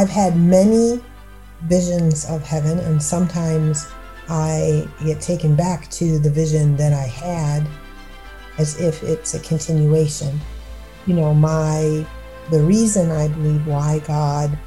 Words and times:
I've 0.00 0.08
had 0.08 0.34
many 0.34 0.98
visions 1.64 2.24
of 2.24 2.42
heaven, 2.42 2.78
and 2.78 3.02
sometimes 3.02 3.86
I 4.30 4.88
get 5.04 5.20
taken 5.20 5.54
back 5.54 5.90
to 5.90 6.18
the 6.18 6.30
vision 6.30 6.74
that 6.76 6.94
I 6.94 7.02
had 7.02 7.66
as 8.56 8.80
if 8.80 9.02
it's 9.02 9.34
a 9.34 9.40
continuation. 9.40 10.40
You 11.04 11.16
know, 11.16 11.34
my 11.34 12.06
the 12.50 12.62
reason 12.62 13.10
I 13.10 13.28
believe 13.28 13.66
why 13.66 13.98
God 14.06 14.58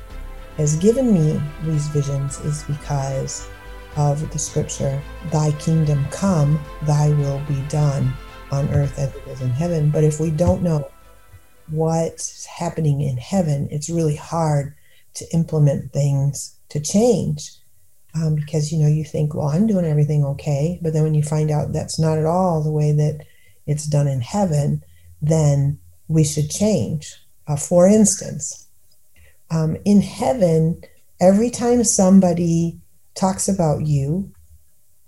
has 0.57 0.75
given 0.75 1.11
me 1.11 1.41
these 1.63 1.87
visions 1.87 2.39
is 2.41 2.61
because 2.65 3.49
of 3.95 4.31
the 4.31 4.37
scripture, 4.37 5.01
Thy 5.31 5.51
kingdom 5.53 6.05
come, 6.11 6.63
Thy 6.83 7.09
will 7.09 7.41
be 7.47 7.59
done 7.69 8.13
on 8.51 8.69
earth 8.69 8.99
as 8.99 9.15
it 9.15 9.27
is 9.27 9.41
in 9.41 9.49
heaven. 9.49 9.89
But 9.89 10.03
if 10.03 10.19
we 10.19 10.29
don't 10.29 10.61
know 10.61 10.91
what's 11.71 12.45
happening 12.45 13.01
in 13.01 13.17
heaven, 13.17 13.67
it's 13.71 13.89
really 13.89 14.15
hard 14.15 14.75
to 15.15 15.25
implement 15.33 15.91
things 15.91 16.55
to 16.69 16.79
change. 16.79 17.51
Um, 18.15 18.35
because 18.35 18.71
you 18.71 18.77
know 18.77 18.87
you 18.87 19.03
think 19.03 19.33
well 19.33 19.47
i'm 19.47 19.65
doing 19.65 19.85
everything 19.85 20.23
okay 20.23 20.77
but 20.83 20.93
then 20.93 21.01
when 21.01 21.15
you 21.15 21.23
find 21.23 21.49
out 21.49 21.73
that's 21.73 21.97
not 21.97 22.19
at 22.19 22.27
all 22.27 22.61
the 22.61 22.71
way 22.71 22.91
that 22.91 23.25
it's 23.65 23.87
done 23.87 24.07
in 24.07 24.21
heaven 24.21 24.83
then 25.19 25.79
we 26.07 26.23
should 26.23 26.51
change 26.51 27.15
uh, 27.47 27.55
for 27.55 27.87
instance 27.87 28.67
um, 29.49 29.75
in 29.83 29.99
heaven 29.99 30.79
every 31.19 31.49
time 31.49 31.83
somebody 31.83 32.79
talks 33.15 33.47
about 33.47 33.87
you 33.87 34.31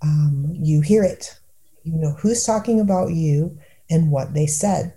um, 0.02 0.48
you 0.52 0.80
hear 0.80 1.04
it 1.04 1.38
you 1.84 1.96
know 1.98 2.16
who's 2.18 2.42
talking 2.44 2.80
about 2.80 3.12
you 3.12 3.56
and 3.88 4.10
what 4.10 4.34
they 4.34 4.46
said 4.46 4.92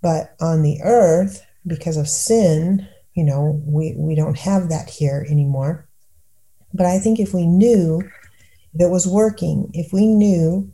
but 0.00 0.34
on 0.40 0.62
the 0.62 0.80
earth 0.82 1.44
because 1.66 1.98
of 1.98 2.08
sin 2.08 2.88
you 3.18 3.24
know 3.24 3.60
we 3.66 3.94
we 3.98 4.14
don't 4.14 4.38
have 4.38 4.68
that 4.68 4.88
here 4.88 5.26
anymore. 5.28 5.88
But 6.72 6.86
i 6.86 6.98
think 7.00 7.18
if 7.18 7.34
we 7.34 7.46
knew 7.46 8.00
that 8.74 8.90
was 8.90 9.06
working 9.06 9.70
if 9.74 9.92
we 9.92 10.06
knew 10.06 10.72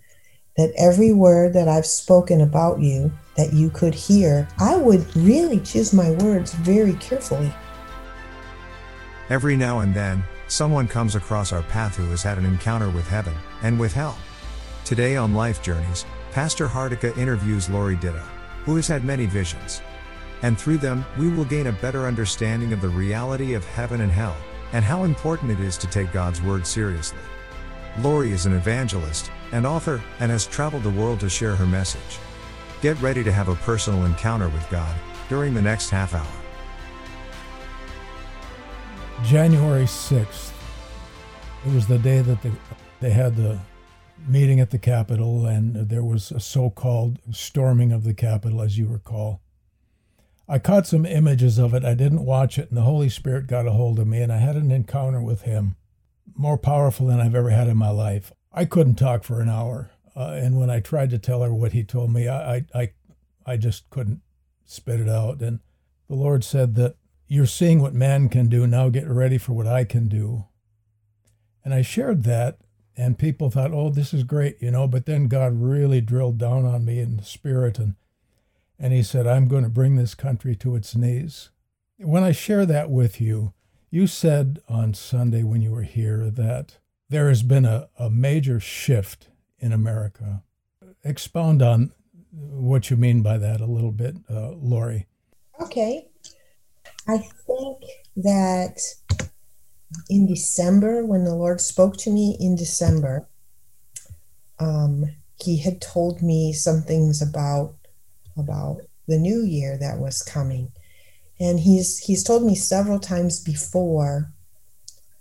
that 0.59 0.73
every 0.77 1.13
word 1.13 1.55
that 1.55 1.69
i've 1.69 1.87
spoken 1.87 2.41
about 2.41 2.81
you 2.81 3.11
that 3.37 3.53
you 3.53 3.71
could 3.71 3.95
hear 3.95 4.47
i 4.59 4.77
would 4.77 5.05
really 5.17 5.61
choose 5.61 5.93
my 5.95 6.11
words 6.11 6.53
very 6.53 6.95
carefully. 6.95 7.53
Every 9.31 9.57
now 9.57 9.81
and 9.81 9.95
then 9.95 10.23
someone 10.49 10.87
comes 10.87 11.15
across 11.15 11.51
our 11.51 11.63
path 11.63 11.97
who 11.97 12.11
has 12.11 12.23
had 12.23 12.37
an 12.37 12.45
encounter 12.45 12.91
with 12.91 13.09
heaven 13.09 13.35
and 13.63 13.81
with 13.81 13.95
hell. 13.95 14.19
Today 14.85 15.17
on 15.17 15.33
Life 15.33 15.63
Journeys, 15.63 16.05
Pastor 16.33 16.69
Hardika 16.69 17.17
interviews 17.17 17.71
Lori 17.71 17.97
Ditto, 17.97 18.23
who 18.67 18.77
has 18.77 18.87
had 18.87 19.03
many 19.03 19.25
visions. 19.25 19.81
And 20.45 20.59
through 20.59 20.77
them, 20.77 21.07
we 21.19 21.31
will 21.31 21.47
gain 21.47 21.69
a 21.69 21.73
better 21.73 22.07
understanding 22.07 22.75
of 22.75 22.83
the 22.83 22.89
reality 22.91 23.55
of 23.55 23.65
heaven 23.65 24.03
and 24.03 24.13
hell, 24.13 24.37
and 24.75 24.85
how 24.85 25.05
important 25.05 25.51
it 25.51 25.59
is 25.59 25.79
to 25.79 25.87
take 25.87 26.13
God's 26.13 26.43
Word 26.43 26.67
seriously. 26.67 27.19
Lori 28.01 28.31
is 28.31 28.45
an 28.45 28.53
evangelist, 28.53 29.31
and 29.53 29.67
author, 29.67 30.03
and 30.21 30.31
has 30.31 30.47
traveled 30.47 30.83
the 30.83 30.91
world 30.91 31.19
to 31.21 31.31
share 31.31 31.57
her 31.57 31.65
message. 31.65 32.19
Get 32.83 33.01
ready 33.01 33.25
to 33.25 33.33
have 33.33 33.49
a 33.49 33.55
personal 33.55 34.05
encounter 34.05 34.51
with 34.51 34.69
God 34.69 34.95
during 35.31 35.55
the 35.55 35.63
next 35.63 35.89
half 35.89 36.13
hour. 36.13 36.27
January 39.25 39.87
6th, 39.87 40.53
it 41.67 41.73
was 41.73 41.87
the 41.87 41.99
day 41.99 42.21
that 42.21 42.43
the, 42.43 42.53
they 43.01 43.13
had 43.13 43.37
the 43.37 43.61
meeting 44.29 44.61
at 44.61 44.73
the 44.73 44.79
Capitol, 44.79 45.47
and 45.47 45.89
there 45.89 46.05
was 46.05 46.31
a 46.31 46.39
so 46.39 46.69
called 46.69 47.19
storming 47.33 47.93
of 47.93 48.05
the 48.05 48.13
Capitol, 48.13 48.61
as 48.61 48.77
you 48.77 48.87
recall. 48.87 49.41
I 50.47 50.59
caught 50.59 50.87
some 50.87 51.07
images 51.07 51.59
of 51.59 51.73
it. 51.73 51.85
I 51.85 51.95
didn't 51.95 52.25
watch 52.25 52.59
it, 52.59 52.69
and 52.69 52.77
the 52.77 52.83
Holy 52.83 53.09
Spirit 53.09 53.47
got 53.47 53.67
a 53.67 53.73
hold 53.73 53.99
of 53.99 54.07
me, 54.07 54.21
and 54.21 54.33
I 54.33 54.39
had 54.39 54.57
an 54.57 54.71
encounter 54.71 55.23
with 55.23 55.43
Him, 55.43 55.77
more 56.37 56.59
powerful 56.59 57.07
than 57.07 57.21
I've 57.21 57.35
ever 57.35 57.51
had 57.51 57.69
in 57.69 57.77
my 57.77 57.91
life. 57.91 58.31
I 58.53 58.67
couldn't 58.67 58.97
talk 58.97 59.25
for 59.25 59.41
an 59.41 59.49
hour, 59.49 59.91
uh, 60.15 60.39
and 60.41 60.59
when 60.59 60.69
I 60.69 60.81
tried 60.81 61.11
to 61.11 61.19
tell 61.19 61.43
her 61.43 61.55
what 61.55 61.73
He 61.73 61.83
told 61.83 62.13
me, 62.13 62.29
I, 62.29 62.67
I, 62.75 62.93
I, 63.47 63.57
just 63.57 63.89
couldn't 63.89 64.21
spit 64.65 65.01
it 65.01 65.09
out. 65.09 65.41
And 65.41 65.61
the 66.09 66.15
Lord 66.15 66.45
said 66.45 66.75
that 66.75 66.97
you're 67.27 67.47
seeing 67.47 67.81
what 67.81 67.95
man 67.95 68.29
can 68.29 68.49
do. 68.49 68.67
Now 68.67 68.91
get 68.91 69.09
ready 69.09 69.39
for 69.39 69.55
what 69.55 69.67
I 69.67 69.85
can 69.85 70.09
do. 70.09 70.45
And 71.65 71.73
I 71.73 71.81
shared 71.81 72.25
that, 72.25 72.59
and 72.97 73.19
people 73.19 73.49
thought, 73.51 73.73
"Oh, 73.73 73.89
this 73.89 74.13
is 74.13 74.25
great," 74.25 74.61
you 74.61 74.71
know. 74.71 74.87
But 74.87 75.07
then 75.07 75.27
God 75.27 75.55
really 75.55 76.03
drilled 76.03 76.37
down 76.37 76.67
on 76.67 76.85
me 76.85 77.01
in 77.01 77.17
the 77.17 77.25
spirit, 77.25 77.79
and 77.79 77.95
and 78.79 78.93
He 78.93 79.03
said, 79.03 79.27
"I'm 79.27 79.49
going 79.49 79.65
to 79.65 79.71
bring 79.71 79.97
this 79.97 80.15
country 80.15 80.57
to 80.57 80.77
its 80.77 80.95
knees." 80.95 81.51
When 81.99 82.25
I 82.25 82.33
share 82.33 82.67
that 82.67 82.91
with 82.91 83.21
you, 83.21 83.53
you 83.91 84.07
said 84.07 84.59
on 84.69 84.95
Sunday 84.95 85.43
when 85.43 85.63
you 85.63 85.71
were 85.71 85.83
here 85.83 86.31
that 86.31 86.79
there 87.09 87.29
has 87.29 87.43
been 87.43 87.65
a, 87.65 87.89
a 87.99 88.11
major 88.11 88.59
shift 88.59 89.29
in 89.59 89.73
America. 89.73 90.43
Expound 91.05 91.63
on 91.63 91.93
what 92.33 92.91
you 92.91 92.97
mean 92.97 93.23
by 93.23 93.39
that 93.39 93.61
a 93.61 93.67
little 93.67 93.93
bit, 93.93 94.17
uh, 94.29 94.51
Lori. 94.53 95.07
Okay. 95.61 96.09
I 97.07 97.19
think 97.19 97.85
that 98.17 98.81
in 100.09 100.27
December, 100.27 101.05
when 101.05 101.25
the 101.25 101.35
Lord 101.35 101.61
spoke 101.61 101.97
to 101.99 102.11
me 102.11 102.37
in 102.41 102.57
December, 102.57 103.29
um, 104.59 105.05
He 105.37 105.59
had 105.59 105.81
told 105.81 106.23
me 106.23 106.53
some 106.53 106.83
things 106.83 107.23
about 107.23 107.75
about 108.37 108.81
the 109.07 109.19
new 109.19 109.43
year 109.43 109.77
that 109.79 109.99
was 109.99 110.23
coming, 110.23 110.73
and 111.39 111.61
He's 111.61 111.99
He's 111.99 112.25
told 112.25 112.45
me 112.45 112.55
several 112.55 112.99
times 112.99 113.41
before. 113.41 114.31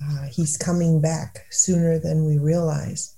Uh, 0.06 0.28
he's 0.29 0.57
coming 0.57 1.00
back 1.00 1.46
sooner 1.50 1.97
than 1.97 2.25
we 2.25 2.38
realize, 2.38 3.16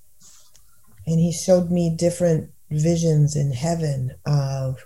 and 1.07 1.19
He 1.19 1.31
showed 1.31 1.72
me 1.72 1.89
different 1.89 2.51
visions 2.69 3.35
in 3.35 3.51
heaven 3.51 4.11
of 4.25 4.85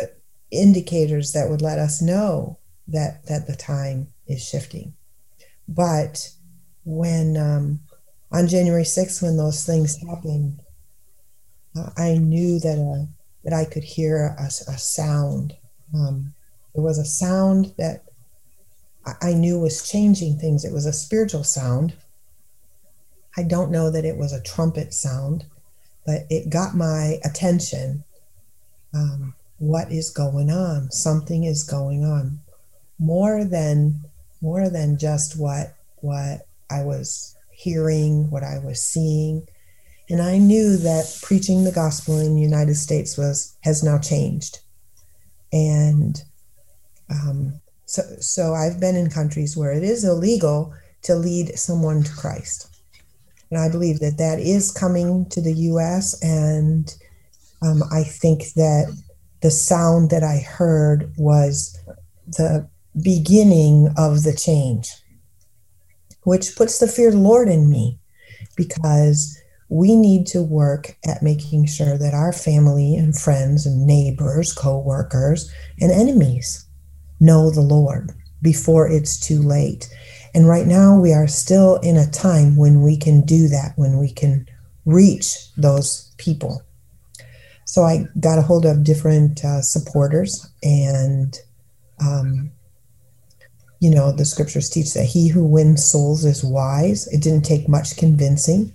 uh, 0.00 0.06
indicators 0.50 1.32
that 1.32 1.48
would 1.48 1.62
let 1.62 1.78
us 1.78 2.00
know 2.00 2.58
that 2.86 3.26
that 3.26 3.46
the 3.46 3.56
time 3.56 4.08
is 4.26 4.46
shifting 4.46 4.94
but 5.70 6.30
when 6.84 7.36
um, 7.36 7.80
on 8.32 8.48
January 8.48 8.82
6th, 8.82 9.22
when 9.22 9.36
those 9.36 9.64
things 9.64 9.96
happened, 10.02 10.60
uh, 11.76 11.90
I 11.96 12.14
knew 12.14 12.58
that 12.58 12.78
uh, 12.78 13.06
that 13.44 13.52
I 13.52 13.64
could 13.64 13.84
hear 13.84 14.36
a, 14.38 14.44
a 14.44 14.78
sound. 14.78 15.56
Um, 15.94 16.34
there 16.74 16.84
was 16.84 16.98
a 16.98 17.04
sound 17.04 17.74
that 17.78 18.04
I 19.22 19.32
knew 19.32 19.58
was 19.58 19.88
changing 19.88 20.38
things. 20.38 20.64
It 20.64 20.72
was 20.72 20.86
a 20.86 20.92
spiritual 20.92 21.44
sound. 21.44 21.94
I 23.36 23.42
don't 23.42 23.70
know 23.70 23.90
that 23.90 24.04
it 24.04 24.16
was 24.16 24.32
a 24.32 24.42
trumpet 24.42 24.92
sound, 24.92 25.46
but 26.04 26.26
it 26.28 26.50
got 26.50 26.74
my 26.74 27.18
attention. 27.24 28.04
Um, 28.92 29.34
what 29.58 29.90
is 29.90 30.10
going 30.10 30.50
on? 30.50 30.90
Something 30.90 31.44
is 31.44 31.64
going 31.64 32.04
on. 32.04 32.40
More 32.98 33.44
than 33.44 34.04
more 34.42 34.68
than 34.70 34.98
just 34.98 35.38
what 35.38 35.74
what 35.96 36.46
I 36.70 36.82
was 36.82 37.36
hearing, 37.50 38.30
what 38.30 38.42
I 38.42 38.58
was 38.58 38.82
seeing. 38.82 39.46
And 40.10 40.20
I 40.20 40.38
knew 40.38 40.76
that 40.76 41.18
preaching 41.22 41.62
the 41.62 41.72
gospel 41.72 42.18
in 42.18 42.34
the 42.34 42.40
United 42.40 42.74
States 42.74 43.16
was 43.16 43.56
has 43.62 43.82
now 43.82 43.98
changed. 43.98 44.58
And 45.52 46.20
um, 47.08 47.60
so, 47.86 48.02
so 48.20 48.54
I've 48.54 48.80
been 48.80 48.96
in 48.96 49.08
countries 49.08 49.56
where 49.56 49.72
it 49.72 49.84
is 49.84 50.04
illegal 50.04 50.74
to 51.02 51.14
lead 51.14 51.58
someone 51.58 52.02
to 52.02 52.12
Christ. 52.12 52.68
And 53.50 53.60
I 53.60 53.68
believe 53.68 54.00
that 54.00 54.18
that 54.18 54.38
is 54.38 54.70
coming 54.70 55.28
to 55.30 55.40
the 55.40 55.54
US. 55.54 56.20
And 56.22 56.92
um, 57.62 57.82
I 57.92 58.02
think 58.02 58.52
that 58.54 58.96
the 59.42 59.50
sound 59.50 60.10
that 60.10 60.22
I 60.22 60.38
heard 60.38 61.12
was 61.16 61.78
the 62.26 62.68
beginning 63.00 63.92
of 63.96 64.24
the 64.24 64.34
change, 64.34 64.92
which 66.24 66.56
puts 66.56 66.78
the 66.78 66.88
fear 66.88 67.08
of 67.08 67.14
the 67.14 67.20
Lord 67.20 67.48
in 67.48 67.70
me 67.70 67.98
because 68.56 69.39
we 69.70 69.94
need 69.94 70.26
to 70.26 70.42
work 70.42 70.96
at 71.06 71.22
making 71.22 71.64
sure 71.64 71.96
that 71.96 72.12
our 72.12 72.32
family 72.32 72.96
and 72.96 73.16
friends 73.16 73.66
and 73.66 73.86
neighbors, 73.86 74.52
co-workers, 74.52 75.50
and 75.80 75.92
enemies 75.92 76.66
know 77.20 77.50
the 77.50 77.60
Lord 77.60 78.10
before 78.42 78.88
it's 78.90 79.18
too 79.18 79.40
late. 79.40 79.88
And 80.34 80.48
right 80.48 80.66
now 80.66 80.98
we 80.98 81.12
are 81.12 81.28
still 81.28 81.76
in 81.76 81.96
a 81.96 82.10
time 82.10 82.56
when 82.56 82.82
we 82.82 82.96
can 82.96 83.20
do 83.20 83.48
that, 83.48 83.72
when 83.76 83.98
we 83.98 84.12
can 84.12 84.48
reach 84.86 85.36
those 85.56 86.12
people. 86.18 86.62
So 87.64 87.82
I 87.82 88.06
got 88.18 88.38
a 88.38 88.42
hold 88.42 88.66
of 88.66 88.82
different 88.82 89.44
uh, 89.44 89.62
supporters 89.62 90.50
and 90.62 91.38
um, 92.00 92.50
you 93.80 93.90
know, 93.90 94.12
the 94.12 94.24
scriptures 94.24 94.68
teach 94.68 94.92
that 94.94 95.04
he 95.04 95.28
who 95.28 95.44
wins 95.44 95.84
souls 95.84 96.24
is 96.24 96.44
wise. 96.44 97.06
It 97.08 97.22
didn't 97.22 97.44
take 97.44 97.68
much 97.68 97.96
convincing. 97.96 98.74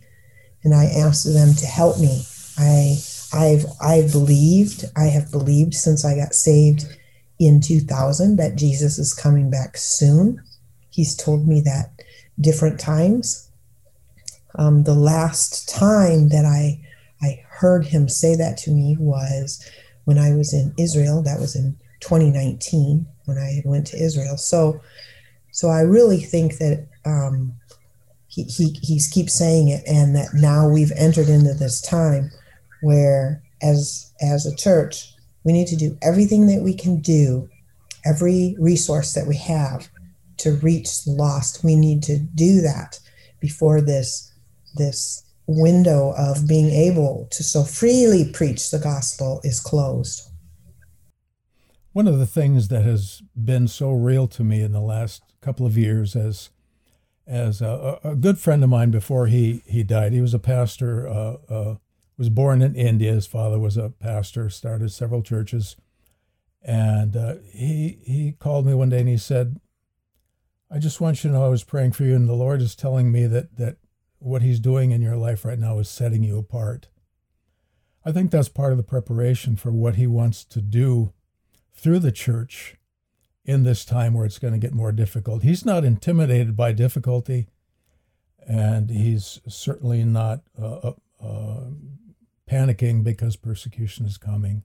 And 0.65 0.73
I 0.73 0.85
asked 0.85 1.31
them 1.31 1.53
to 1.53 1.65
help 1.65 1.99
me. 1.99 2.23
I 2.57 2.97
I've 3.31 3.65
I've 3.81 4.11
believed, 4.11 4.85
I 4.97 5.05
have 5.05 5.31
believed 5.31 5.73
since 5.73 6.03
I 6.03 6.15
got 6.17 6.33
saved 6.33 6.85
in 7.39 7.61
2000 7.61 8.35
that 8.37 8.57
Jesus 8.57 8.97
is 8.97 9.13
coming 9.13 9.49
back 9.49 9.77
soon. 9.77 10.41
He's 10.89 11.15
told 11.15 11.47
me 11.47 11.61
that 11.61 11.91
different 12.39 12.79
times. 12.79 13.49
Um, 14.57 14.83
the 14.83 14.95
last 14.95 15.69
time 15.69 16.29
that 16.29 16.45
I 16.45 16.81
I 17.21 17.43
heard 17.47 17.85
him 17.85 18.09
say 18.09 18.35
that 18.35 18.57
to 18.59 18.71
me 18.71 18.97
was 18.99 19.65
when 20.05 20.17
I 20.17 20.33
was 20.33 20.53
in 20.53 20.73
Israel. 20.77 21.21
That 21.21 21.39
was 21.39 21.55
in 21.55 21.77
2019 22.01 23.05
when 23.25 23.37
I 23.37 23.61
went 23.65 23.87
to 23.87 23.97
Israel. 23.97 24.37
So, 24.37 24.81
so 25.51 25.69
I 25.69 25.81
really 25.81 26.19
think 26.19 26.57
that 26.57 26.87
um, 27.05 27.53
he, 28.43 28.77
he 28.81 28.99
keeps 29.11 29.33
saying 29.33 29.69
it, 29.69 29.83
and 29.87 30.15
that 30.15 30.33
now 30.33 30.67
we've 30.67 30.91
entered 30.95 31.29
into 31.29 31.53
this 31.53 31.81
time 31.81 32.31
where, 32.81 33.41
as 33.61 34.11
as 34.21 34.45
a 34.45 34.55
church, 34.55 35.13
we 35.43 35.53
need 35.53 35.67
to 35.67 35.75
do 35.75 35.97
everything 36.01 36.47
that 36.47 36.61
we 36.61 36.73
can 36.73 36.99
do, 36.99 37.49
every 38.05 38.55
resource 38.59 39.13
that 39.13 39.27
we 39.27 39.37
have 39.37 39.89
to 40.37 40.53
reach 40.57 41.03
the 41.03 41.11
lost. 41.11 41.63
We 41.63 41.75
need 41.75 42.03
to 42.03 42.19
do 42.19 42.61
that 42.61 42.99
before 43.39 43.81
this 43.81 44.31
this 44.75 45.23
window 45.47 46.13
of 46.17 46.47
being 46.47 46.71
able 46.71 47.27
to 47.31 47.43
so 47.43 47.63
freely 47.63 48.29
preach 48.31 48.71
the 48.71 48.79
gospel 48.79 49.41
is 49.43 49.59
closed. 49.59 50.29
One 51.93 52.07
of 52.07 52.19
the 52.19 52.25
things 52.25 52.67
that 52.69 52.83
has 52.83 53.21
been 53.41 53.67
so 53.67 53.91
real 53.91 54.27
to 54.29 54.43
me 54.43 54.61
in 54.61 54.73
the 54.73 54.81
last 54.81 55.21
couple 55.41 55.65
of 55.65 55.77
years 55.77 56.15
as 56.15 56.49
as 57.27 57.61
a, 57.61 57.99
a 58.03 58.15
good 58.15 58.37
friend 58.37 58.63
of 58.63 58.69
mine 58.69 58.91
before 58.91 59.27
he, 59.27 59.63
he 59.65 59.83
died, 59.83 60.13
he 60.13 60.21
was 60.21 60.33
a 60.33 60.39
pastor, 60.39 61.07
uh, 61.07 61.37
uh, 61.49 61.75
was 62.17 62.29
born 62.29 62.61
in 62.61 62.75
India. 62.75 63.13
His 63.13 63.27
father 63.27 63.59
was 63.59 63.77
a 63.77 63.89
pastor, 63.89 64.49
started 64.49 64.91
several 64.91 65.21
churches. 65.21 65.75
And 66.61 67.15
uh, 67.15 67.35
he, 67.51 67.99
he 68.05 68.35
called 68.39 68.65
me 68.65 68.73
one 68.73 68.89
day 68.89 68.99
and 68.99 69.09
he 69.09 69.17
said, 69.17 69.59
I 70.71 70.79
just 70.79 70.99
want 70.99 71.23
you 71.23 71.29
to 71.29 71.35
know 71.35 71.45
I 71.45 71.49
was 71.49 71.63
praying 71.63 71.91
for 71.91 72.03
you, 72.03 72.15
and 72.15 72.27
the 72.27 72.33
Lord 72.33 72.61
is 72.61 72.75
telling 72.75 73.11
me 73.11 73.27
that, 73.27 73.57
that 73.57 73.77
what 74.17 74.41
He's 74.41 74.59
doing 74.59 74.91
in 74.91 75.01
your 75.01 75.15
life 75.15 75.45
right 75.45 75.59
now 75.59 75.77
is 75.79 75.87
setting 75.87 76.23
you 76.23 76.37
apart. 76.37 76.87
I 78.03 78.11
think 78.11 78.31
that's 78.31 78.49
part 78.49 78.71
of 78.71 78.77
the 78.77 78.83
preparation 78.83 79.55
for 79.55 79.71
what 79.71 79.95
He 79.95 80.07
wants 80.07 80.43
to 80.45 80.61
do 80.61 81.13
through 81.73 81.99
the 81.99 82.11
church 82.11 82.75
in 83.45 83.63
this 83.63 83.85
time 83.85 84.13
where 84.13 84.25
it's 84.25 84.39
going 84.39 84.53
to 84.53 84.59
get 84.59 84.73
more 84.73 84.91
difficult. 84.91 85.43
He's 85.43 85.65
not 85.65 85.85
intimidated 85.85 86.57
by 86.57 86.71
difficulty, 86.71 87.47
and 88.47 88.89
He's 88.89 89.39
certainly 89.47 90.03
not 90.03 90.41
uh, 90.59 90.75
uh, 90.75 90.93
uh 91.23 91.63
panicking 92.49 93.03
because 93.03 93.35
persecution 93.35 94.05
is 94.05 94.17
coming. 94.17 94.63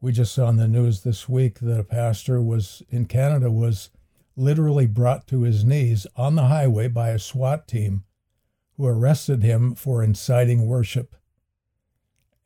We 0.00 0.12
just 0.12 0.34
saw 0.34 0.46
on 0.46 0.56
the 0.56 0.66
news 0.66 1.02
this 1.02 1.28
week 1.28 1.60
that 1.60 1.78
a 1.78 1.84
pastor 1.84 2.40
was 2.42 2.82
in 2.90 3.06
Canada 3.06 3.50
was 3.50 3.90
literally 4.36 4.86
brought 4.86 5.26
to 5.28 5.42
his 5.42 5.64
knees 5.64 6.06
on 6.16 6.34
the 6.34 6.46
highway 6.46 6.88
by 6.88 7.10
a 7.10 7.18
SWAT 7.18 7.68
team 7.68 8.04
who 8.76 8.86
arrested 8.86 9.42
him 9.42 9.74
for 9.74 10.02
inciting 10.02 10.66
worship. 10.66 11.14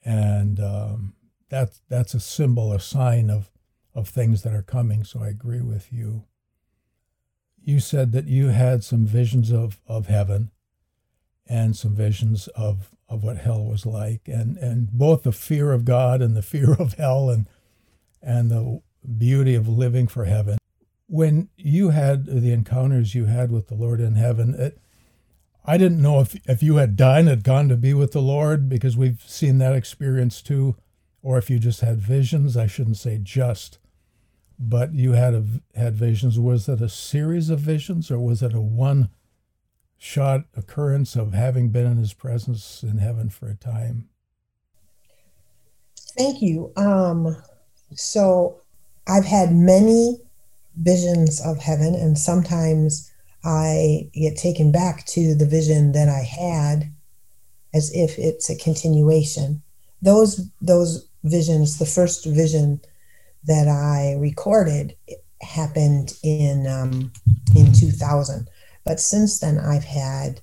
And 0.04 0.60
um, 0.60 1.14
that, 1.48 1.78
that's 1.88 2.14
a 2.14 2.20
symbol, 2.20 2.72
a 2.72 2.80
sign 2.80 3.30
of, 3.30 3.50
of 3.96 4.08
things 4.08 4.42
that 4.42 4.54
are 4.54 4.62
coming. 4.62 5.02
So 5.02 5.22
I 5.22 5.28
agree 5.28 5.60
with 5.60 5.92
you. 5.92 6.24
You 7.60 7.80
said 7.80 8.12
that 8.12 8.26
you 8.26 8.48
had 8.48 8.84
some 8.84 9.06
visions 9.06 9.50
of, 9.50 9.80
of 9.88 10.06
heaven 10.06 10.52
and 11.48 11.76
some 11.76 11.96
visions 11.96 12.46
of, 12.48 12.90
of 13.08 13.24
what 13.24 13.38
hell 13.38 13.64
was 13.64 13.84
like, 13.84 14.22
and, 14.26 14.56
and 14.56 14.92
both 14.92 15.24
the 15.24 15.32
fear 15.32 15.72
of 15.72 15.84
God 15.84 16.22
and 16.22 16.36
the 16.36 16.42
fear 16.42 16.74
of 16.74 16.94
hell 16.94 17.28
and, 17.28 17.48
and 18.22 18.50
the 18.50 18.82
beauty 19.18 19.56
of 19.56 19.66
living 19.68 20.06
for 20.06 20.26
heaven 20.26 20.58
when 21.08 21.48
you 21.56 21.90
had 21.90 22.26
the 22.26 22.52
encounters 22.52 23.14
you 23.14 23.26
had 23.26 23.50
with 23.50 23.68
the 23.68 23.74
Lord 23.74 24.00
in 24.00 24.16
heaven, 24.16 24.54
it, 24.54 24.78
I 25.64 25.78
didn't 25.78 26.02
know 26.02 26.20
if, 26.20 26.36
if 26.48 26.62
you 26.62 26.76
had 26.76 26.96
died 26.96 27.20
and 27.20 27.28
had 27.28 27.44
gone 27.44 27.68
to 27.68 27.76
be 27.76 27.94
with 27.94 28.12
the 28.12 28.20
Lord 28.20 28.68
because 28.68 28.96
we've 28.96 29.22
seen 29.26 29.58
that 29.58 29.74
experience 29.74 30.42
too, 30.42 30.76
or 31.22 31.38
if 31.38 31.50
you 31.50 31.58
just 31.58 31.80
had 31.80 31.98
visions. 31.98 32.56
I 32.56 32.66
shouldn't 32.66 32.98
say 32.98 33.18
just, 33.22 33.78
but 34.58 34.94
you 34.94 35.12
had 35.12 35.34
a, 35.34 35.44
had 35.74 35.94
visions. 35.94 36.38
Was 36.38 36.68
it 36.68 36.80
a 36.80 36.88
series 36.88 37.50
of 37.50 37.60
visions 37.60 38.10
or 38.10 38.18
was 38.18 38.42
it 38.42 38.54
a 38.54 38.60
one 38.60 39.10
shot 39.98 40.44
occurrence 40.56 41.16
of 41.16 41.32
having 41.32 41.70
been 41.70 41.86
in 41.86 41.96
His 41.96 42.12
presence 42.12 42.82
in 42.82 42.98
heaven 42.98 43.28
for 43.28 43.48
a 43.48 43.54
time? 43.54 44.08
Thank 46.16 46.40
you. 46.40 46.72
Um, 46.76 47.36
so 47.94 48.60
I've 49.06 49.26
had 49.26 49.54
many 49.54 50.18
visions 50.76 51.40
of 51.44 51.58
heaven, 51.58 51.94
and 51.94 52.18
sometimes 52.18 53.10
I 53.44 54.08
get 54.12 54.36
taken 54.36 54.72
back 54.72 55.06
to 55.06 55.34
the 55.34 55.46
vision 55.46 55.92
that 55.92 56.08
I 56.08 56.22
had 56.22 56.92
as 57.74 57.92
if 57.94 58.18
it's 58.18 58.48
a 58.48 58.56
continuation. 58.56 59.62
Those 60.02 60.48
those 60.60 61.06
visions, 61.24 61.78
the 61.78 61.86
first 61.86 62.24
vision 62.24 62.80
that 63.46 63.68
I 63.68 64.16
recorded 64.18 64.96
happened 65.42 66.14
in 66.22 66.66
um, 66.66 67.12
in 67.54 67.72
2000. 67.72 68.48
But 68.84 69.00
since 69.00 69.40
then, 69.40 69.58
I've 69.58 69.84
had 69.84 70.40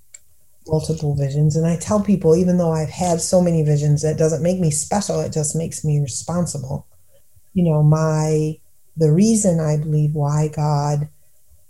multiple 0.68 1.16
visions, 1.16 1.56
and 1.56 1.66
I 1.66 1.78
tell 1.78 2.02
people, 2.02 2.36
even 2.36 2.58
though 2.58 2.72
I've 2.72 2.90
had 2.90 3.22
so 3.22 3.42
many 3.42 3.64
visions, 3.64 4.02
that 4.02 4.18
doesn't 4.18 4.44
make 4.44 4.60
me 4.60 4.72
special. 4.72 5.20
It 5.20 5.34
just 5.34 5.56
makes 5.56 5.84
me 5.84 6.00
responsible. 6.00 6.88
You 7.54 7.64
know, 7.70 7.84
my 7.84 8.58
the 8.96 9.12
reason 9.12 9.60
I 9.60 9.78
believe 9.78 10.14
why 10.14 10.50
God 10.50 11.10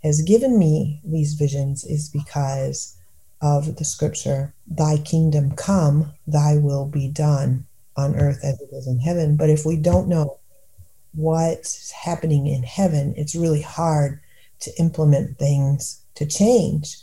has 0.03 0.21
given 0.21 0.59
me 0.59 1.01
these 1.05 1.33
visions 1.33 1.83
is 1.83 2.09
because 2.09 2.97
of 3.41 3.77
the 3.77 3.85
scripture, 3.85 4.53
Thy 4.67 4.97
kingdom 4.97 5.51
come, 5.55 6.13
Thy 6.27 6.57
will 6.57 6.85
be 6.85 7.09
done 7.09 7.65
on 7.95 8.15
earth 8.15 8.39
as 8.43 8.59
it 8.59 8.69
is 8.71 8.87
in 8.87 8.99
heaven. 8.99 9.37
But 9.37 9.49
if 9.49 9.65
we 9.65 9.77
don't 9.77 10.07
know 10.07 10.39
what's 11.13 11.91
happening 11.91 12.47
in 12.47 12.63
heaven, 12.63 13.13
it's 13.17 13.35
really 13.35 13.61
hard 13.61 14.19
to 14.61 14.71
implement 14.79 15.37
things 15.37 16.01
to 16.15 16.25
change. 16.25 16.97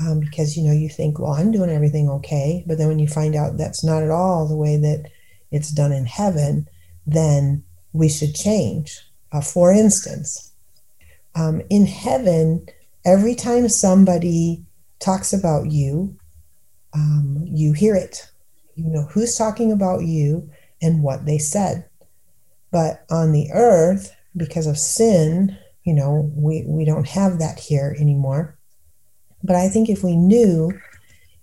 Um, 0.00 0.20
because 0.20 0.56
you 0.56 0.64
know 0.64 0.72
you 0.72 0.88
think 0.88 1.20
well 1.20 1.34
i'm 1.34 1.52
doing 1.52 1.70
everything 1.70 2.08
okay 2.08 2.64
but 2.66 2.76
then 2.76 2.88
when 2.88 2.98
you 2.98 3.06
find 3.06 3.36
out 3.36 3.56
that's 3.56 3.84
not 3.84 4.02
at 4.02 4.10
all 4.10 4.48
the 4.48 4.56
way 4.56 4.76
that 4.76 5.08
it's 5.52 5.70
done 5.70 5.92
in 5.92 6.06
heaven 6.06 6.66
then 7.06 7.62
we 7.92 8.08
should 8.08 8.34
change 8.34 8.98
uh, 9.32 9.40
for 9.40 9.72
instance, 9.72 10.52
um, 11.34 11.62
in 11.70 11.86
heaven, 11.86 12.66
every 13.04 13.34
time 13.34 13.68
somebody 13.68 14.62
talks 15.00 15.32
about 15.32 15.70
you, 15.70 16.14
um, 16.92 17.42
you 17.46 17.72
hear 17.72 17.96
it. 17.96 18.30
You 18.74 18.90
know 18.90 19.02
who's 19.10 19.36
talking 19.36 19.72
about 19.72 20.04
you 20.04 20.50
and 20.80 21.02
what 21.02 21.24
they 21.24 21.38
said. 21.38 21.88
But 22.72 23.04
on 23.10 23.32
the 23.32 23.50
earth, 23.52 24.16
because 24.36 24.66
of 24.66 24.78
sin, 24.78 25.56
you 25.84 25.94
know, 25.94 26.32
we, 26.34 26.64
we 26.66 26.84
don't 26.84 27.06
have 27.06 27.38
that 27.38 27.60
here 27.60 27.94
anymore. 28.00 28.58
But 29.44 29.56
I 29.56 29.68
think 29.68 29.88
if 29.88 30.02
we 30.02 30.16
knew 30.16 30.72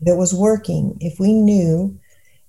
that 0.01 0.15
was 0.15 0.33
working, 0.33 0.97
if 0.99 1.19
we 1.19 1.33
knew 1.33 1.97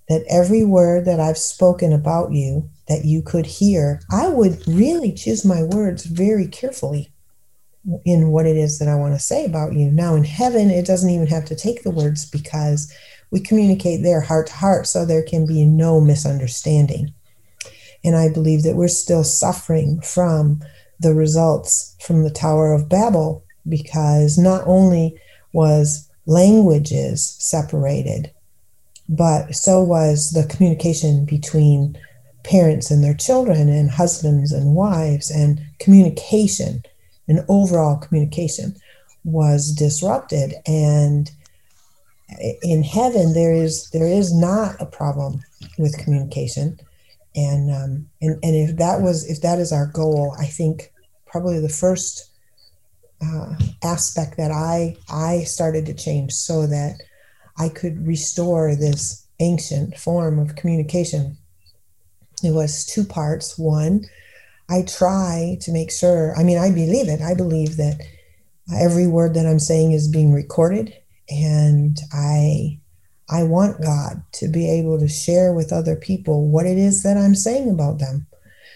that 0.08 0.24
every 0.28 0.64
word 0.64 1.04
that 1.04 1.20
I've 1.20 1.38
spoken 1.38 1.92
about 1.92 2.32
you 2.32 2.68
that 2.88 3.04
you 3.04 3.22
could 3.22 3.46
hear, 3.46 4.00
I 4.10 4.28
would 4.28 4.66
really 4.66 5.12
choose 5.12 5.44
my 5.44 5.62
words 5.62 6.04
very 6.04 6.48
carefully 6.48 7.12
in 8.04 8.28
what 8.28 8.46
it 8.46 8.56
is 8.56 8.78
that 8.78 8.88
I 8.88 8.96
want 8.96 9.14
to 9.14 9.20
say 9.20 9.44
about 9.44 9.72
you. 9.72 9.90
Now, 9.90 10.14
in 10.14 10.24
heaven, 10.24 10.70
it 10.70 10.86
doesn't 10.86 11.10
even 11.10 11.28
have 11.28 11.44
to 11.46 11.56
take 11.56 11.82
the 11.82 11.90
words 11.90 12.28
because 12.28 12.92
we 13.30 13.40
communicate 13.40 14.02
there 14.02 14.20
heart 14.20 14.48
to 14.48 14.52
heart, 14.54 14.86
so 14.86 15.04
there 15.04 15.22
can 15.22 15.46
be 15.46 15.64
no 15.64 16.00
misunderstanding. 16.00 17.14
And 18.04 18.16
I 18.16 18.28
believe 18.32 18.62
that 18.62 18.76
we're 18.76 18.88
still 18.88 19.24
suffering 19.24 20.00
from 20.00 20.62
the 20.98 21.14
results 21.14 21.96
from 22.00 22.22
the 22.22 22.30
Tower 22.30 22.72
of 22.72 22.88
Babel 22.88 23.44
because 23.68 24.38
not 24.38 24.62
only 24.66 25.18
was 25.52 26.08
languages 26.26 27.36
separated, 27.38 28.30
but 29.08 29.54
so 29.54 29.82
was 29.82 30.30
the 30.30 30.46
communication 30.46 31.24
between 31.24 31.98
parents 32.44 32.90
and 32.90 33.02
their 33.02 33.14
children 33.14 33.68
and 33.68 33.90
husbands 33.90 34.52
and 34.52 34.74
wives 34.74 35.30
and 35.30 35.60
communication 35.78 36.82
and 37.28 37.44
overall 37.48 37.96
communication 37.96 38.74
was 39.24 39.72
disrupted. 39.72 40.54
And 40.66 41.30
in 42.62 42.82
heaven 42.82 43.32
there 43.34 43.52
is 43.52 43.90
there 43.90 44.06
is 44.06 44.32
not 44.32 44.80
a 44.80 44.86
problem 44.86 45.42
with 45.78 45.98
communication 45.98 46.78
and 47.34 47.70
um, 47.70 48.08
and 48.20 48.38
and 48.42 48.56
if 48.56 48.76
that 48.76 49.00
was 49.00 49.28
if 49.30 49.40
that 49.42 49.58
is 49.58 49.72
our 49.72 49.86
goal 49.86 50.34
i 50.38 50.46
think 50.46 50.92
probably 51.26 51.60
the 51.60 51.68
first 51.68 52.30
uh, 53.22 53.54
aspect 53.84 54.36
that 54.36 54.50
i 54.50 54.96
i 55.10 55.44
started 55.44 55.86
to 55.86 55.94
change 55.94 56.32
so 56.32 56.66
that 56.66 56.98
I 57.60 57.68
could 57.68 58.06
restore 58.06 58.74
this 58.74 59.26
ancient 59.38 59.98
form 59.98 60.38
of 60.38 60.56
communication. 60.56 61.36
It 62.42 62.52
was 62.52 62.86
two 62.86 63.04
parts. 63.04 63.58
One, 63.58 64.06
I 64.70 64.82
try 64.82 65.58
to 65.60 65.72
make 65.72 65.92
sure, 65.92 66.34
I 66.38 66.42
mean, 66.42 66.56
I 66.56 66.70
believe 66.70 67.08
it. 67.08 67.20
I 67.20 67.34
believe 67.34 67.76
that 67.76 68.00
every 68.74 69.06
word 69.06 69.34
that 69.34 69.46
I'm 69.46 69.58
saying 69.58 69.92
is 69.92 70.08
being 70.08 70.32
recorded 70.32 70.94
and 71.28 71.98
I 72.14 72.79
I 73.30 73.44
want 73.44 73.82
God 73.82 74.22
to 74.32 74.48
be 74.48 74.68
able 74.68 74.98
to 74.98 75.08
share 75.08 75.52
with 75.52 75.72
other 75.72 75.96
people 75.96 76.48
what 76.48 76.66
it 76.66 76.76
is 76.76 77.02
that 77.04 77.16
I'm 77.16 77.34
saying 77.34 77.70
about 77.70 77.98
them. 77.98 78.26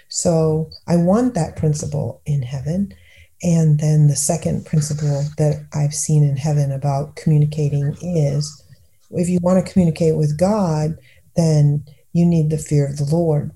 So 0.08 0.70
I 0.87 0.96
want 0.96 1.34
that 1.34 1.56
principle 1.56 2.23
in 2.25 2.42
heaven. 2.42 2.94
And 3.42 3.80
then 3.80 4.06
the 4.06 4.16
second 4.16 4.64
principle 4.64 5.25
that 5.38 5.66
I've 5.75 5.92
seen 5.92 6.23
in 6.23 6.37
heaven 6.37 6.70
about 6.70 7.16
communicating 7.16 7.96
is 8.00 8.62
if 9.11 9.28
you 9.28 9.38
want 9.42 9.64
to 9.64 9.73
communicate 9.73 10.16
with 10.16 10.38
God, 10.38 10.96
then 11.37 11.84
you 12.12 12.25
need 12.25 12.50
the 12.50 12.58
fear 12.58 12.87
of 12.87 12.96
the 12.96 13.04
Lord 13.04 13.50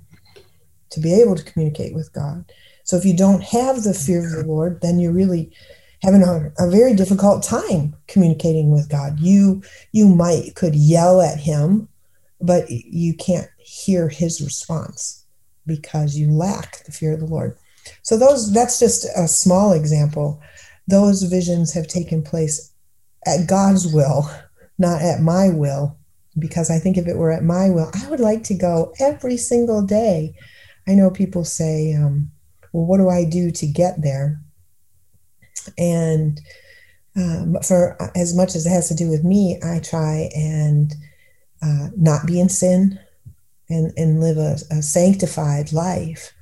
to 0.91 1.01
be 1.01 1.15
able 1.15 1.37
to 1.37 1.45
communicate 1.45 1.95
with 1.95 2.13
God. 2.13 2.45
So 2.85 2.97
if 2.97 3.05
you 3.05 3.17
don't 3.17 3.43
have 3.45 3.83
the 3.83 3.95
fear 3.95 4.25
of 4.25 4.33
the 4.33 4.45
Lord, 4.45 4.81
then 4.81 4.99
you're 4.99 5.13
really 5.13 5.53
having 6.03 6.23
a, 6.23 6.53
a 6.59 6.71
very 6.71 6.95
difficult 6.95 7.43
time 7.43 7.97
communicating 8.07 8.71
with 8.71 8.89
God. 8.89 9.19
You 9.21 9.63
you 9.93 10.09
might 10.09 10.55
could 10.55 10.75
yell 10.75 11.21
at 11.21 11.39
him, 11.39 11.89
but 12.41 12.71
you 12.71 13.15
can't 13.15 13.49
hear 13.59 14.09
his 14.09 14.41
response 14.41 15.25
because 15.67 16.17
you 16.17 16.31
lack 16.31 16.85
the 16.85 16.93
fear 16.93 17.13
of 17.13 17.21
the 17.21 17.27
Lord. 17.27 17.57
So 18.03 18.17
those 18.17 18.53
that's 18.53 18.79
just 18.79 19.07
a 19.17 19.29
small 19.29 19.73
example. 19.73 20.41
Those 20.87 21.23
visions 21.23 21.75
have 21.75 21.87
taken 21.87 22.23
place 22.23 22.73
at 23.27 23.47
God's 23.47 23.93
will, 23.93 24.31
not 24.79 25.03
at 25.03 25.21
my 25.21 25.51
will, 25.51 25.99
because 26.39 26.71
I 26.71 26.79
think 26.79 26.97
if 26.97 27.07
it 27.07 27.17
were 27.17 27.33
at 27.33 27.45
my 27.45 27.69
will, 27.69 27.91
I 27.95 28.09
would 28.09 28.21
like 28.21 28.43
to 28.45 28.55
go 28.55 28.95
every 28.99 29.37
single 29.37 29.83
day. 29.83 30.35
I 30.87 30.95
know 30.95 31.11
people 31.11 31.45
say, 31.45 31.93
um, 31.93 32.31
"Well, 32.73 32.87
what 32.87 32.99
do 32.99 33.09
I 33.09 33.25
do 33.25 33.51
to 33.51 33.67
get 33.67 34.01
there?" 34.01 34.41
And 35.77 36.41
um, 37.17 37.57
for 37.67 37.97
as 38.15 38.35
much 38.35 38.55
as 38.55 38.67
it 38.67 38.71
has 38.71 38.89
to 38.89 38.95
do 38.95 39.11
with 39.11 39.25
me, 39.25 39.59
I 39.63 39.81
try 39.81 40.31
and 40.35 40.95
uh, 41.63 41.89
not 41.97 42.27
be 42.27 42.41
in 42.41 42.49
sin 42.49 42.99
and, 43.69 43.93
and 43.97 44.21
live 44.21 44.39
a, 44.39 44.57
a 44.71 44.83
sanctified 44.83 45.73
life 45.73 46.33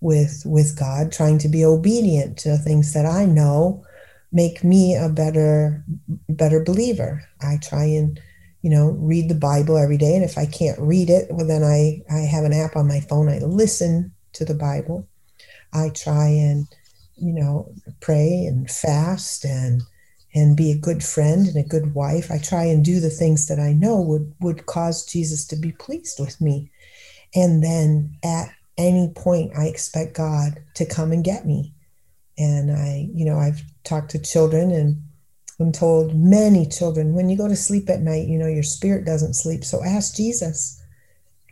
with 0.00 0.42
with 0.44 0.78
God, 0.78 1.12
trying 1.12 1.38
to 1.38 1.48
be 1.48 1.64
obedient 1.64 2.36
to 2.38 2.56
things 2.56 2.92
that 2.94 3.06
I 3.06 3.24
know 3.24 3.84
make 4.32 4.62
me 4.62 4.94
a 4.94 5.08
better 5.08 5.84
better 6.28 6.62
believer. 6.62 7.24
I 7.40 7.58
try 7.62 7.84
and 7.84 8.20
you 8.62 8.70
know 8.70 8.90
read 8.90 9.28
the 9.28 9.34
Bible 9.34 9.76
every 9.76 9.96
day, 9.96 10.14
and 10.14 10.24
if 10.24 10.38
I 10.38 10.46
can't 10.46 10.78
read 10.78 11.10
it, 11.10 11.28
well 11.30 11.46
then 11.46 11.62
I 11.62 12.02
I 12.10 12.20
have 12.20 12.44
an 12.44 12.52
app 12.52 12.76
on 12.76 12.88
my 12.88 13.00
phone. 13.00 13.28
I 13.28 13.38
listen 13.38 14.12
to 14.34 14.44
the 14.44 14.54
Bible. 14.54 15.06
I 15.72 15.90
try 15.90 16.28
and 16.28 16.66
you 17.20 17.32
know 17.32 17.72
pray 18.00 18.44
and 18.46 18.70
fast 18.70 19.44
and 19.44 19.82
and 20.34 20.56
be 20.56 20.70
a 20.70 20.78
good 20.78 21.02
friend 21.02 21.46
and 21.46 21.56
a 21.56 21.68
good 21.68 21.94
wife. 21.94 22.30
I 22.30 22.38
try 22.38 22.64
and 22.64 22.84
do 22.84 23.00
the 23.00 23.10
things 23.10 23.48
that 23.48 23.58
I 23.58 23.72
know 23.72 24.00
would 24.00 24.34
would 24.40 24.66
cause 24.66 25.06
Jesus 25.06 25.46
to 25.48 25.56
be 25.56 25.72
pleased 25.72 26.20
with 26.20 26.40
me. 26.40 26.70
And 27.34 27.62
then 27.62 28.16
at 28.22 28.50
any 28.76 29.12
point 29.14 29.52
I 29.56 29.66
expect 29.66 30.16
God 30.16 30.62
to 30.74 30.86
come 30.86 31.12
and 31.12 31.24
get 31.24 31.46
me. 31.46 31.74
And 32.38 32.70
I, 32.70 33.08
you 33.12 33.24
know, 33.24 33.38
I've 33.38 33.62
talked 33.84 34.10
to 34.12 34.18
children 34.18 34.70
and 34.70 35.02
I'm 35.60 35.72
told 35.72 36.14
many 36.14 36.66
children, 36.66 37.14
when 37.14 37.28
you 37.28 37.36
go 37.36 37.48
to 37.48 37.56
sleep 37.56 37.90
at 37.90 38.00
night, 38.00 38.28
you 38.28 38.38
know, 38.38 38.46
your 38.46 38.62
spirit 38.62 39.04
doesn't 39.04 39.34
sleep. 39.34 39.64
So 39.64 39.82
ask 39.82 40.14
Jesus, 40.14 40.80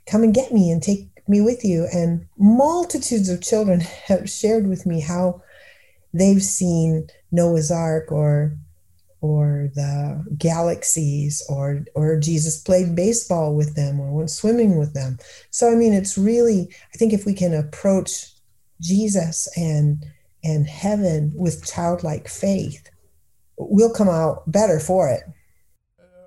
come 0.07 0.23
and 0.23 0.35
get 0.35 0.53
me 0.53 0.71
and 0.71 0.81
take 0.81 1.09
me 1.27 1.41
with 1.41 1.65
you. 1.65 1.89
And 1.93 2.27
multitudes 2.39 3.29
of 3.29 3.43
children 3.43 3.81
have 4.07 4.31
shared 4.31 4.69
with 4.69 4.87
me 4.87 5.01
how 5.01 5.43
they've 6.13 6.43
seen 6.43 7.09
Noah's 7.33 7.71
Ark 7.71 8.11
or 8.11 8.57
or 9.21 9.71
the 9.75 10.25
galaxies 10.39 11.43
or 11.49 11.85
or 11.95 12.19
Jesus 12.19 12.61
played 12.61 12.95
baseball 12.95 13.55
with 13.55 13.75
them 13.75 13.99
or 13.99 14.13
went 14.13 14.31
swimming 14.31 14.79
with 14.79 14.95
them. 14.95 15.19
So 15.51 15.71
I 15.71 15.75
mean 15.75 15.93
it's 15.93 16.19
really 16.19 16.69
I 16.95 16.97
think 16.97 17.13
if 17.13 17.27
we 17.27 17.35
can 17.35 17.55
approach 17.55 18.27
Jesus 18.81 19.49
and 19.57 20.05
and 20.45 20.67
heaven 20.67 21.33
with 21.35 21.67
childlike 21.67 22.29
faith, 22.29 22.89
we'll 23.59 23.93
come 23.93 24.09
out 24.09 24.51
better 24.51 24.79
for 24.79 25.09
it. 25.09 25.23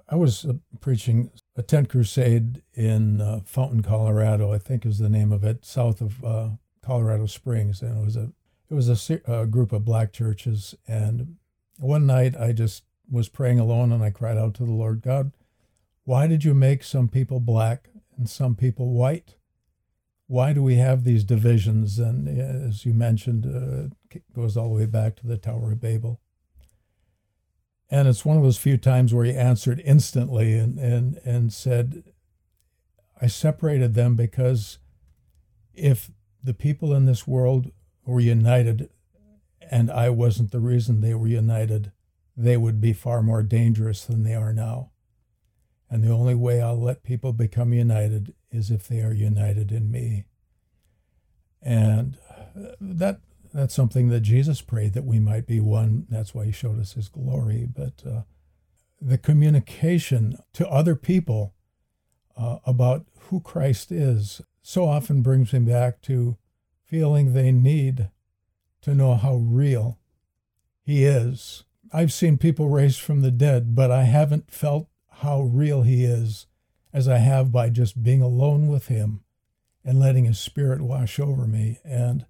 I 0.10 0.16
was 0.16 0.44
uh, 0.44 0.54
preaching 0.82 1.30
a 1.56 1.62
tent 1.62 1.90
crusade 1.90 2.64
in 2.74 3.22
uh, 3.22 3.42
Fountain, 3.46 3.84
Colorado. 3.84 4.52
I 4.52 4.58
think 4.58 4.86
is 4.86 4.98
the 4.98 5.10
name 5.10 5.32
of 5.32 5.44
it, 5.44 5.64
south 5.64 6.02
of 6.02 6.24
uh, 6.26 6.50
Colorado 6.84 7.28
Springs, 7.28 7.82
and 7.84 7.98
it 7.98 8.04
was 8.04 8.16
a 8.16 8.32
it 8.70 8.74
was 8.74 9.10
a, 9.10 9.22
a 9.26 9.46
group 9.46 9.72
of 9.72 9.86
black 9.86 10.14
churches. 10.14 10.76
And 10.88 11.38
one 11.78 12.06
night 12.06 12.36
I 12.38 12.52
just 12.52 12.84
was 13.10 13.30
praying 13.30 13.60
alone 13.60 13.92
and 13.92 14.04
I 14.04 14.12
cried 14.12 14.38
out 14.38 14.54
to 14.56 14.66
the 14.66 14.72
Lord 14.72 15.02
God, 15.02 15.32
why 16.04 16.28
did 16.28 16.44
you 16.44 16.54
make 16.54 16.84
some 16.84 17.08
people 17.08 17.40
black 17.40 17.90
and 18.18 18.30
some 18.30 18.56
people 18.56 18.94
white? 18.94 19.36
Why 20.28 20.54
do 20.54 20.62
we 20.62 20.76
have 20.76 21.04
these 21.04 21.24
divisions? 21.24 21.98
And 21.98 22.28
as 22.28 22.86
you 22.86 22.94
mentioned, 22.94 23.46
uh, 23.46 23.96
it 24.12 24.24
goes 24.34 24.56
all 24.56 24.70
the 24.70 24.76
way 24.76 24.86
back 24.86 25.16
to 25.18 25.28
the 25.28 25.38
Tower 25.38 25.72
of 25.72 25.82
Babel. 25.82 26.20
And 27.90 28.08
it's 28.08 28.26
one 28.26 28.38
of 28.38 28.44
those 28.44 28.60
few 28.60 28.78
times 28.78 29.14
where 29.14 29.26
he 29.26 29.34
answered 29.34 29.82
instantly 29.84 30.54
and, 30.54 30.78
and, 30.78 31.20
and 31.26 31.52
said, 31.52 32.04
I 33.20 33.26
separated 33.26 33.96
them 33.96 34.16
because 34.16 34.78
if 35.74 36.12
the 36.44 36.54
people 36.54 36.94
in 36.94 37.06
this 37.06 37.28
world 37.28 37.72
were 38.10 38.20
united 38.20 38.90
and 39.72 39.92
I 39.92 40.10
wasn't 40.10 40.52
the 40.52 40.60
reason 40.60 41.02
they 41.02 41.14
were 41.14 41.28
united, 41.28 41.92
they 42.36 42.58
would 42.58 42.82
be 42.82 42.94
far 42.94 43.22
more 43.22 43.44
dangerous 43.44 44.04
than 44.04 44.24
they 44.24 44.34
are 44.34 44.54
now. 44.54 44.92
And 45.90 46.04
the 46.04 46.12
only 46.12 46.36
way 46.36 46.62
I'll 46.62 46.80
let 46.80 47.04
people 47.04 47.34
become 47.34 47.74
united 47.74 48.34
is 48.52 48.72
if 48.72 48.88
they 48.88 49.02
are 49.02 49.14
united 49.14 49.72
in 49.72 49.92
me. 49.92 50.26
And 51.62 52.18
that 52.80 53.20
that's 53.54 53.74
something 53.74 54.10
that 54.10 54.22
Jesus 54.22 54.62
prayed 54.62 54.94
that 54.94 55.06
we 55.06 55.20
might 55.20 55.48
be 55.48 55.60
one. 55.60 56.06
That's 56.10 56.36
why 56.36 56.46
he 56.46 56.52
showed 56.52 56.80
us 56.80 56.94
his 56.94 57.10
glory. 57.10 57.68
But 57.72 58.04
uh, 58.06 58.22
the 59.02 59.18
communication 59.18 60.38
to 60.54 60.70
other 60.70 60.96
people 60.96 61.56
uh, 62.38 62.58
about 62.66 63.06
who 63.22 63.40
Christ 63.40 63.92
is 63.92 64.42
so 64.62 64.88
often 64.88 65.22
brings 65.22 65.52
me 65.52 65.60
back 65.60 66.02
to 66.04 66.38
feeling 66.90 67.34
they 67.34 67.52
need 67.52 68.10
to 68.82 68.96
know 68.96 69.14
how 69.14 69.36
real 69.36 70.00
He 70.82 71.06
is. 71.06 71.64
I've 71.94 72.12
seen 72.12 72.38
people 72.38 72.70
raised 72.70 73.00
from 73.00 73.22
the 73.22 73.32
dead, 73.32 73.76
but 73.76 73.92
I 73.92 74.04
haven't 74.04 74.52
felt 74.52 74.88
how 75.22 75.42
real 75.42 75.84
He 75.84 76.04
is 76.04 76.48
as 76.92 77.08
I 77.08 77.18
have 77.18 77.52
by 77.52 77.70
just 77.70 78.02
being 78.02 78.24
alone 78.24 78.68
with 78.68 78.88
Him 78.88 79.22
and 79.86 80.00
letting 80.00 80.26
His 80.26 80.40
Spirit 80.40 80.82
wash 80.82 81.20
over 81.20 81.46
me. 81.46 81.80
And 81.84 82.26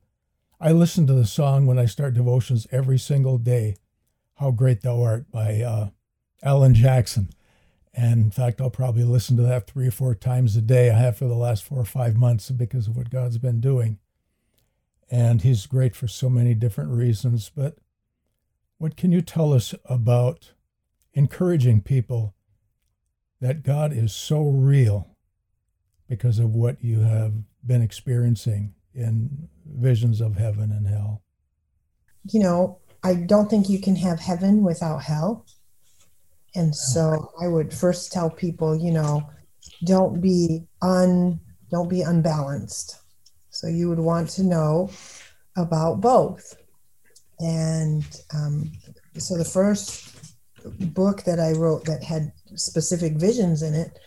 I 0.59 0.73
listen 0.73 1.07
to 1.07 1.13
the 1.13 1.25
song 1.25 1.65
when 1.65 1.79
I 1.79 1.85
start 1.85 2.13
devotions 2.13 2.67
every 2.69 2.99
single 2.99 3.37
day, 3.37 3.77
How 4.35 4.51
Great 4.51 4.81
Thou 4.81 5.01
Art 5.01 5.31
by 5.31 5.61
uh, 5.61 5.89
Alan 6.43 6.73
Jackson. 6.73 7.29
And 7.93 8.25
in 8.25 8.31
fact, 8.31 8.59
I'll 8.59 8.69
probably 8.69 9.03
listen 9.03 9.37
to 9.37 9.43
that 9.43 9.67
three 9.67 9.87
or 9.87 9.91
four 9.91 10.15
times 10.15 10.57
a 10.57 10.61
day. 10.61 10.89
I 10.89 10.97
have 10.97 11.17
for 11.17 11.25
the 11.25 11.35
last 11.35 11.63
four 11.63 11.79
or 11.79 11.85
five 11.85 12.17
months 12.17 12.51
because 12.51 12.87
of 12.87 12.97
what 12.97 13.09
God's 13.09 13.37
been 13.37 13.61
doing 13.61 13.99
and 15.09 15.41
he's 15.41 15.65
great 15.65 15.95
for 15.95 16.07
so 16.07 16.29
many 16.29 16.53
different 16.53 16.91
reasons. 16.91 17.51
But 17.55 17.77
what 18.77 18.95
can 18.95 19.11
you 19.11 19.21
tell 19.21 19.53
us 19.53 19.73
about 19.85 20.51
encouraging 21.13 21.81
people 21.81 22.35
that 23.41 23.63
God 23.63 23.91
is 23.91 24.13
so 24.13 24.41
real 24.41 25.15
because 26.07 26.39
of 26.39 26.53
what 26.53 26.83
you 26.83 27.01
have 27.01 27.33
been 27.65 27.81
experiencing 27.81 28.73
in 28.93 29.49
visions 29.65 30.21
of 30.21 30.37
heaven 30.37 30.71
and 30.71 30.87
hell? 30.87 31.23
You 32.31 32.41
know, 32.41 32.79
I 33.03 33.15
don't 33.15 33.49
think 33.49 33.69
you 33.69 33.79
can 33.79 33.95
have 33.95 34.19
heaven 34.19 34.63
without 34.63 35.03
hell. 35.03 35.45
And 36.55 36.75
so 36.75 37.31
I 37.41 37.47
would 37.47 37.73
first 37.73 38.11
tell 38.11 38.29
people, 38.29 38.75
you 38.75 38.91
know, 38.91 39.29
don't 39.83 40.19
be 40.19 40.67
un 40.81 41.39
don't 41.69 41.89
be 41.89 42.01
unbalanced 42.01 42.98
so 43.59 43.67
you 43.67 43.89
would 43.89 43.99
want 43.99 44.29
to 44.29 44.41
know 44.41 44.89
about 45.57 45.99
both. 45.99 46.55
And 47.39 48.05
um, 48.33 48.71
so 49.17 49.37
the 49.37 49.43
first 49.43 50.15
book 50.93 51.23
that 51.23 51.41
I 51.41 51.51
wrote 51.51 51.83
that 51.83 52.01
had 52.01 52.31
specific 52.55 53.17
visions 53.17 53.61
in 53.61 53.73
it, 53.73 53.99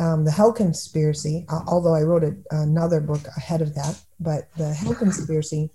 um, 0.00 0.24
the 0.24 0.32
Hell 0.32 0.52
Conspiracy, 0.52 1.46
although 1.68 1.94
I 1.94 2.02
wrote 2.02 2.24
another 2.50 3.00
book 3.00 3.20
ahead 3.36 3.62
of 3.62 3.72
that, 3.76 4.02
but 4.18 4.48
the 4.56 4.74
Hell 4.74 4.96
Conspiracy 4.96 5.70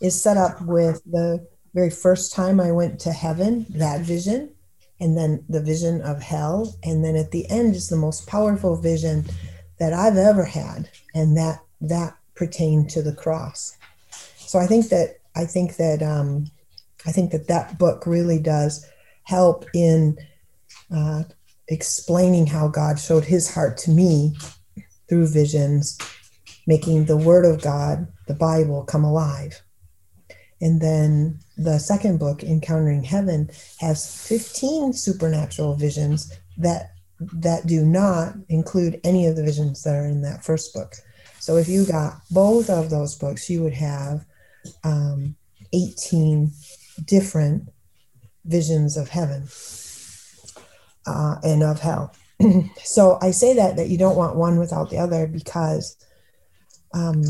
is 0.00 0.18
set 0.18 0.38
up 0.38 0.62
with 0.62 1.02
the 1.04 1.46
very 1.74 1.90
first 1.90 2.32
time 2.32 2.60
I 2.60 2.72
went 2.72 2.98
to 3.00 3.12
heaven, 3.12 3.66
that 3.76 4.00
vision, 4.00 4.54
and 5.00 5.18
then 5.18 5.44
the 5.50 5.60
vision 5.60 6.00
of 6.00 6.22
hell. 6.22 6.74
And 6.82 7.04
then 7.04 7.14
at 7.14 7.30
the 7.30 7.46
end 7.50 7.74
is 7.74 7.88
the 7.88 7.96
most 7.96 8.26
powerful 8.26 8.74
vision 8.74 9.26
that 9.78 9.92
I've 9.92 10.16
ever 10.16 10.44
had. 10.44 10.88
And 11.14 11.36
that 11.36 11.60
that 11.80 12.16
pertain 12.34 12.86
to 12.88 13.02
the 13.02 13.14
cross. 13.14 13.76
So 14.36 14.58
I 14.58 14.66
think 14.66 14.88
that 14.88 15.16
I 15.36 15.44
think 15.44 15.76
that 15.76 16.02
um, 16.02 16.46
I 17.06 17.12
think 17.12 17.32
that 17.32 17.48
that 17.48 17.78
book 17.78 18.06
really 18.06 18.38
does 18.38 18.86
help 19.24 19.64
in 19.74 20.16
uh, 20.94 21.24
explaining 21.68 22.46
how 22.46 22.68
God 22.68 22.98
showed 22.98 23.24
His 23.24 23.52
heart 23.52 23.76
to 23.78 23.90
me 23.90 24.36
through 25.08 25.28
visions, 25.28 25.98
making 26.66 27.06
the 27.06 27.16
Word 27.16 27.44
of 27.44 27.62
God, 27.62 28.06
the 28.26 28.34
Bible, 28.34 28.84
come 28.84 29.04
alive. 29.04 29.60
And 30.60 30.80
then 30.80 31.40
the 31.58 31.78
second 31.78 32.18
book, 32.18 32.42
Encountering 32.42 33.04
Heaven, 33.04 33.50
has 33.80 34.26
15 34.26 34.92
supernatural 34.92 35.74
visions 35.74 36.32
that 36.56 36.90
that 37.20 37.66
do 37.66 37.84
not 37.84 38.34
include 38.48 39.00
any 39.04 39.26
of 39.26 39.36
the 39.36 39.44
visions 39.44 39.82
that 39.82 39.94
are 39.94 40.06
in 40.06 40.22
that 40.22 40.44
first 40.44 40.74
book. 40.74 40.94
So 41.44 41.58
if 41.58 41.68
you 41.68 41.84
got 41.84 42.22
both 42.30 42.70
of 42.70 42.88
those 42.88 43.16
books, 43.16 43.50
you 43.50 43.62
would 43.62 43.74
have 43.74 44.24
um, 44.82 45.36
18 45.74 46.50
different 47.04 47.68
visions 48.46 48.96
of 48.96 49.10
heaven 49.10 49.46
uh, 51.06 51.36
and 51.42 51.62
of 51.62 51.80
hell. 51.80 52.16
so 52.82 53.18
I 53.20 53.30
say 53.30 53.52
that 53.56 53.76
that 53.76 53.90
you 53.90 53.98
don't 53.98 54.16
want 54.16 54.36
one 54.36 54.58
without 54.58 54.88
the 54.88 54.96
other 54.96 55.26
because 55.26 55.98
um, 56.94 57.22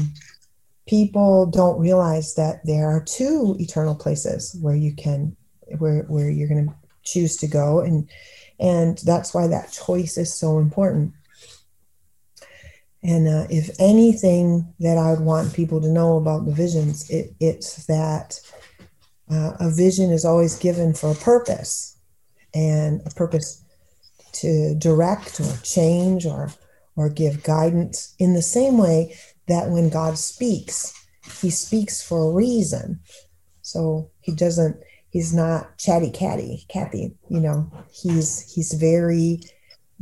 people 0.86 1.46
don't 1.46 1.80
realize 1.80 2.36
that 2.36 2.64
there 2.64 2.86
are 2.86 3.02
two 3.02 3.56
eternal 3.58 3.96
places 3.96 4.56
where 4.60 4.76
you 4.76 4.94
can 4.94 5.36
where 5.78 6.04
where 6.04 6.30
you're 6.30 6.48
going 6.48 6.68
to 6.68 6.74
choose 7.02 7.36
to 7.38 7.48
go 7.48 7.80
and 7.80 8.08
and 8.60 8.98
that's 8.98 9.34
why 9.34 9.48
that 9.48 9.72
choice 9.72 10.16
is 10.16 10.32
so 10.32 10.58
important 10.58 11.12
and 13.04 13.28
uh, 13.28 13.46
if 13.50 13.70
anything 13.78 14.72
that 14.80 14.98
i 14.98 15.10
would 15.10 15.20
want 15.20 15.54
people 15.54 15.80
to 15.80 15.88
know 15.88 16.16
about 16.16 16.44
the 16.44 16.52
visions 16.52 17.08
it, 17.10 17.34
it's 17.40 17.86
that 17.86 18.40
uh, 19.30 19.52
a 19.60 19.70
vision 19.70 20.10
is 20.10 20.24
always 20.24 20.58
given 20.58 20.92
for 20.92 21.10
a 21.12 21.16
purpose 21.16 21.98
and 22.54 23.00
a 23.06 23.10
purpose 23.10 23.62
to 24.32 24.74
direct 24.78 25.40
or 25.40 25.56
change 25.62 26.26
or 26.26 26.50
or 26.96 27.08
give 27.08 27.42
guidance 27.42 28.14
in 28.18 28.34
the 28.34 28.42
same 28.42 28.78
way 28.78 29.14
that 29.46 29.68
when 29.68 29.88
god 29.88 30.18
speaks 30.18 30.94
he 31.40 31.50
speaks 31.50 32.02
for 32.02 32.28
a 32.28 32.32
reason. 32.32 33.00
So 33.62 34.10
he 34.20 34.32
doesn't 34.32 34.76
he's 35.10 35.32
not 35.32 35.78
chatty 35.78 36.10
catty 36.10 36.66
cathy 36.68 37.14
you 37.30 37.38
know 37.38 37.70
he's 37.92 38.52
he's 38.52 38.72
very 38.72 39.38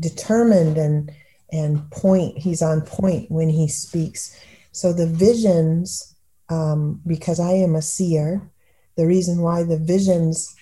determined 0.01 0.79
and 0.79 1.13
and 1.53 1.89
point 1.91 2.37
he's 2.39 2.63
on 2.63 2.81
point 2.81 3.31
when 3.31 3.49
he 3.49 3.69
speaks 3.69 4.37
so 4.73 4.93
the 4.93 5.07
visions 5.07 6.15
um, 6.49 7.01
because 7.07 7.39
i 7.39 7.53
am 7.53 7.77
a 7.77 7.83
seer 7.83 8.51
the 8.97 9.07
reason 9.07 9.41
why 9.41 9.63
the 9.63 9.79
visions 9.79 10.55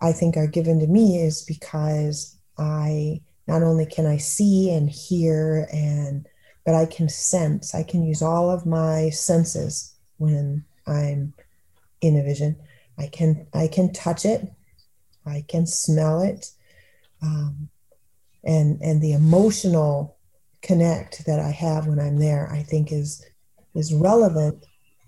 I 0.00 0.12
think 0.12 0.36
are 0.36 0.46
given 0.46 0.80
to 0.80 0.86
me 0.86 1.18
is 1.18 1.42
because 1.42 2.36
I 2.58 3.20
not 3.46 3.62
only 3.62 3.86
can 3.86 4.06
I 4.06 4.18
see 4.18 4.70
and 4.70 4.90
hear 4.90 5.68
and 5.72 6.26
but 6.64 6.74
I 6.74 6.86
can 6.86 7.08
sense. 7.08 7.74
I 7.74 7.82
can 7.82 8.02
use 8.04 8.22
all 8.22 8.50
of 8.50 8.64
my 8.64 9.10
senses 9.10 9.94
when 10.16 10.64
I'm 10.86 11.34
in 12.00 12.18
a 12.18 12.22
vision. 12.22 12.56
I 12.98 13.08
can 13.08 13.46
I 13.52 13.68
can 13.68 13.92
touch 13.92 14.24
it, 14.24 14.50
I 15.26 15.44
can 15.48 15.66
smell 15.66 16.20
it, 16.20 16.50
um, 17.22 17.68
and 18.44 18.80
and 18.80 19.02
the 19.02 19.12
emotional 19.12 20.13
connect 20.64 21.26
that 21.26 21.38
I 21.38 21.50
have 21.50 21.86
when 21.86 22.00
I'm 22.00 22.18
there, 22.18 22.50
I 22.50 22.62
think 22.62 22.90
is 22.90 23.24
is 23.74 23.92
relevant 23.92 24.64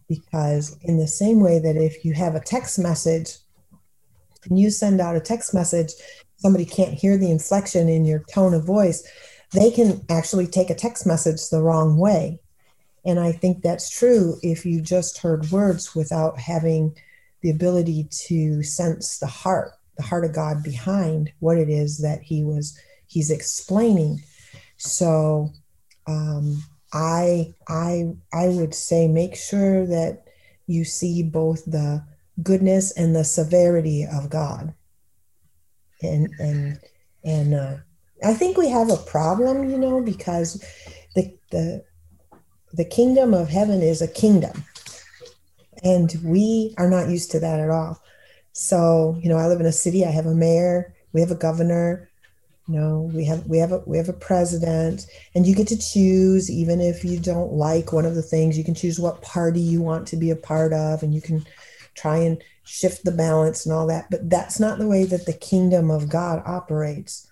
because 0.08 0.76
in 0.82 0.98
the 0.98 1.06
same 1.06 1.40
way 1.40 1.58
that 1.58 1.76
if 1.76 2.04
you 2.04 2.12
have 2.14 2.34
a 2.34 2.40
text 2.40 2.78
message 2.78 3.36
and 4.44 4.58
you 4.58 4.70
send 4.70 5.00
out 5.00 5.16
a 5.16 5.20
text 5.20 5.54
message 5.54 5.92
somebody 6.36 6.64
can't 6.64 6.94
hear 6.94 7.16
the 7.16 7.30
inflection 7.30 7.88
in 7.88 8.04
your 8.04 8.22
tone 8.32 8.54
of 8.54 8.64
voice 8.64 9.08
they 9.52 9.70
can 9.70 10.04
actually 10.10 10.46
take 10.46 10.70
a 10.70 10.74
text 10.74 11.06
message 11.06 11.48
the 11.48 11.62
wrong 11.62 11.96
way. 11.96 12.40
And 13.04 13.20
i 13.20 13.32
think 13.32 13.62
that's 13.62 13.88
true 13.88 14.36
if 14.42 14.66
you 14.66 14.80
just 14.80 15.18
heard 15.18 15.50
words 15.50 15.94
without 15.94 16.38
having 16.38 16.96
the 17.42 17.50
ability 17.50 18.08
to 18.26 18.62
sense 18.62 19.18
the 19.18 19.26
heart 19.26 19.72
the 19.96 20.02
heart 20.02 20.24
of 20.24 20.34
god 20.34 20.62
behind 20.64 21.32
what 21.38 21.56
it 21.56 21.68
is 21.68 21.98
that 21.98 22.20
he 22.20 22.42
was 22.42 22.76
he's 23.06 23.30
explaining 23.30 24.20
so 24.76 25.50
um, 26.06 26.62
I 26.92 27.54
I 27.68 28.14
I 28.32 28.48
would 28.48 28.74
say 28.74 29.08
make 29.08 29.36
sure 29.36 29.86
that 29.86 30.24
you 30.66 30.84
see 30.84 31.22
both 31.22 31.64
the 31.64 32.04
goodness 32.42 32.92
and 32.92 33.14
the 33.14 33.24
severity 33.24 34.06
of 34.10 34.30
God. 34.30 34.74
And 36.02 36.28
and 36.38 36.78
and 37.24 37.54
uh, 37.54 37.76
I 38.24 38.34
think 38.34 38.56
we 38.56 38.68
have 38.68 38.90
a 38.90 38.96
problem, 38.96 39.70
you 39.70 39.78
know, 39.78 40.02
because 40.02 40.62
the 41.14 41.36
the 41.50 41.84
the 42.72 42.84
kingdom 42.84 43.32
of 43.32 43.48
heaven 43.48 43.80
is 43.82 44.02
a 44.02 44.08
kingdom, 44.08 44.64
and 45.82 46.14
we 46.22 46.74
are 46.78 46.90
not 46.90 47.08
used 47.08 47.30
to 47.32 47.40
that 47.40 47.60
at 47.60 47.70
all. 47.70 48.00
So 48.52 49.18
you 49.22 49.28
know, 49.28 49.38
I 49.38 49.46
live 49.46 49.60
in 49.60 49.66
a 49.66 49.72
city. 49.72 50.04
I 50.04 50.10
have 50.10 50.26
a 50.26 50.34
mayor. 50.34 50.94
We 51.12 51.20
have 51.20 51.30
a 51.30 51.36
governor 51.36 52.10
you 52.68 52.78
know 52.78 53.10
we 53.14 53.24
have 53.24 53.46
we 53.46 53.58
have 53.58 53.72
a 53.72 53.78
we 53.86 53.96
have 53.96 54.08
a 54.08 54.14
president 54.14 55.06
and 55.34 55.46
you 55.46 55.54
get 55.54 55.68
to 55.68 55.78
choose 55.78 56.50
even 56.50 56.80
if 56.80 57.04
you 57.04 57.18
don't 57.18 57.52
like 57.52 57.92
one 57.92 58.04
of 58.04 58.14
the 58.14 58.22
things 58.22 58.58
you 58.58 58.64
can 58.64 58.74
choose 58.74 58.98
what 58.98 59.22
party 59.22 59.60
you 59.60 59.80
want 59.80 60.06
to 60.06 60.16
be 60.16 60.30
a 60.30 60.36
part 60.36 60.72
of 60.72 61.02
and 61.02 61.14
you 61.14 61.20
can 61.20 61.44
try 61.94 62.18
and 62.18 62.42
shift 62.64 63.04
the 63.04 63.12
balance 63.12 63.64
and 63.64 63.72
all 63.72 63.86
that 63.86 64.10
but 64.10 64.28
that's 64.28 64.58
not 64.58 64.78
the 64.78 64.86
way 64.86 65.04
that 65.04 65.26
the 65.26 65.32
kingdom 65.32 65.90
of 65.90 66.08
god 66.08 66.42
operates. 66.44 67.30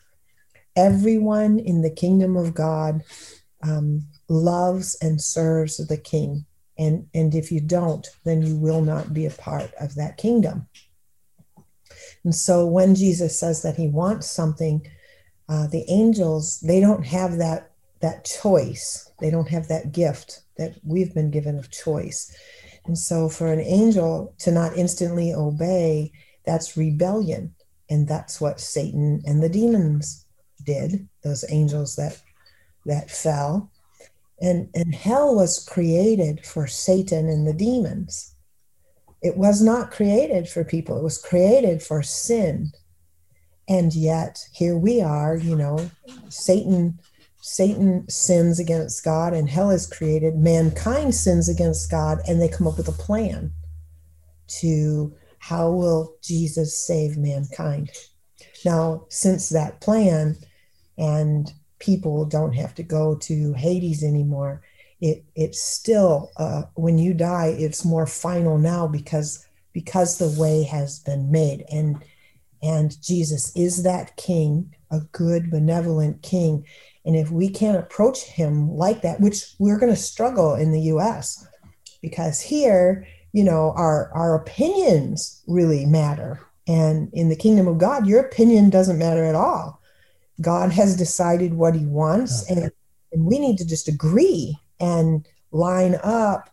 Everyone 0.77 1.61
in 1.61 1.83
the 1.83 1.90
kingdom 1.90 2.37
of 2.37 2.55
god 2.55 3.03
um, 3.62 4.07
loves 4.29 4.97
and 5.01 5.20
serves 5.20 5.77
the 5.77 5.97
king 5.97 6.47
and 6.79 7.07
and 7.14 7.35
if 7.35 7.51
you 7.51 7.61
don't 7.61 8.09
then 8.25 8.42
you 8.42 8.57
will 8.57 8.83
not 8.83 9.12
be 9.12 9.27
a 9.27 9.31
part 9.31 9.73
of 9.81 9.97
that 9.97 10.16
kingdom. 10.16 10.68
And 12.23 12.35
so 12.35 12.66
when 12.66 12.94
jesus 12.94 13.38
says 13.38 13.62
that 13.62 13.77
he 13.77 13.88
wants 13.88 14.31
something 14.31 14.87
uh, 15.48 15.66
the 15.66 15.85
angels 15.88 16.61
they 16.61 16.80
don't 16.80 17.04
have 17.04 17.38
that 17.38 17.70
that 18.00 18.24
choice. 18.24 19.11
They 19.20 19.30
don't 19.30 19.48
have 19.48 19.68
that 19.68 19.92
gift 19.92 20.42
that 20.59 20.74
we've 20.85 21.14
been 21.14 21.30
given 21.30 21.59
of 21.59 21.70
choice. 21.70 22.37
And 22.85 22.98
so 22.98 23.28
for 23.30 23.50
an 23.50 23.61
angel 23.61 24.35
to 24.40 24.52
not 24.52 24.76
instantly 24.76 25.33
obey 25.33 26.12
that's 26.44 26.76
rebellion. 26.76 27.54
And 27.88 28.07
that's 28.07 28.40
what 28.40 28.61
satan 28.61 29.22
and 29.26 29.42
the 29.42 29.48
demons 29.48 30.26
did 30.64 31.09
those 31.22 31.44
angels 31.50 31.96
that 31.96 32.20
that 32.87 33.11
fell. 33.11 33.70
And 34.40 34.68
and 34.74 34.94
hell 34.94 35.35
was 35.35 35.64
created 35.64 36.44
for 36.44 36.66
satan 36.66 37.28
and 37.28 37.46
the 37.46 37.52
demons. 37.52 38.35
It 39.22 39.37
was 39.37 39.62
not 39.62 39.90
created 39.90 40.48
for 40.48 40.64
people. 40.64 40.98
It 40.98 41.02
was 41.02 41.20
created 41.20 41.83
for 41.83 42.02
sin 42.02 42.72
and 43.68 43.94
yet 43.94 44.46
here 44.53 44.77
we 44.77 45.00
are 45.00 45.37
you 45.37 45.57
know 45.57 45.90
satan 46.29 46.98
satan 47.40 48.09
sins 48.09 48.59
against 48.59 49.05
god 49.05 49.35
and 49.35 49.50
hell 49.50 49.70
is 49.70 49.87
created. 49.87 50.35
Mankind 50.37 51.14
sins 51.14 51.48
against 51.48 51.90
god 51.90 52.18
and 52.27 52.40
they 52.40 52.48
come 52.48 52.66
up 52.66 52.79
with 52.79 52.88
a 52.88 52.92
plan 52.92 53.53
to 54.46 55.14
how 55.38 55.70
will 55.70 56.16
jesus 56.22 56.77
save 56.77 57.18
mankind. 57.18 57.90
Now 58.64 59.05
since 59.11 59.50
that 59.50 59.83
plan 59.83 60.37
and 60.96 61.53
people 61.79 62.24
don't 62.24 62.55
have 62.55 62.74
to 62.77 62.83
go 62.83 63.14
to 63.16 63.53
hades 63.53 64.03
anymore 64.03 64.62
it 65.03 65.22
it's 65.35 65.62
still 65.62 66.31
uh, 66.38 66.62
when 66.77 66.96
you 66.96 67.12
die 67.12 67.55
it's 67.59 67.85
more 67.85 68.07
final 68.07 68.57
now 68.57 68.87
because 68.87 69.46
because 69.74 70.16
the 70.16 70.40
way 70.40 70.62
has 70.62 71.00
been 71.00 71.31
made. 71.31 71.64
And 71.70 72.03
and 72.64 73.00
Jesus 73.03 73.55
is 73.55 73.83
that 73.83 74.16
king, 74.16 74.74
a 74.90 75.00
good, 75.12 75.50
benevolent 75.50 76.22
king. 76.22 76.64
And 77.05 77.14
if 77.14 77.31
we 77.31 77.50
can't 77.50 77.77
approach 77.77 78.22
him 78.22 78.70
like 78.70 79.03
that, 79.03 79.20
which 79.20 79.55
we're 79.59 79.79
going 79.79 79.92
to 79.92 80.00
struggle 80.00 80.55
in 80.55 80.72
the 80.72 80.81
US, 80.94 81.46
because 82.00 82.40
here, 82.40 83.07
you 83.33 83.44
know, 83.44 83.74
our, 83.77 84.11
our 84.14 84.35
opinions 84.35 85.42
really 85.46 85.85
matter. 85.85 86.40
And 86.66 87.11
in 87.12 87.29
the 87.29 87.37
kingdom 87.37 87.68
of 87.68 87.77
God, 87.77 88.07
your 88.07 88.20
opinion 88.20 88.70
doesn't 88.70 88.98
matter 88.98 89.24
at 89.24 89.35
all. 89.35 89.83
God 90.40 90.72
has 90.72 90.96
decided 90.96 91.53
what 91.53 91.74
he 91.74 91.85
wants, 91.85 92.50
and, 92.50 92.72
and 93.12 93.27
we 93.27 93.38
need 93.38 93.59
to 93.59 93.66
just 93.66 93.88
agree 93.88 94.57
and 94.81 95.29
line 95.53 95.96
up 96.03 96.50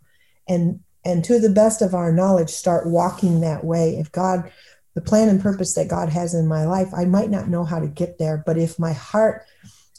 and 0.47 0.79
and 1.03 1.23
to 1.23 1.39
the 1.39 1.49
best 1.49 1.81
of 1.81 1.95
our 1.95 2.11
knowledge 2.11 2.51
start 2.51 2.85
walking 2.85 3.41
that 3.41 3.63
way 3.63 3.97
if 3.97 4.11
god 4.11 4.51
the 4.93 5.01
plan 5.01 5.29
and 5.29 5.41
purpose 5.41 5.73
that 5.75 5.87
God 5.87 6.09
has 6.09 6.33
in 6.33 6.47
my 6.47 6.65
life, 6.65 6.89
I 6.93 7.05
might 7.05 7.29
not 7.29 7.47
know 7.47 7.63
how 7.63 7.79
to 7.79 7.87
get 7.87 8.17
there, 8.17 8.43
but 8.45 8.57
if 8.57 8.77
my 8.77 8.93
heart 8.93 9.45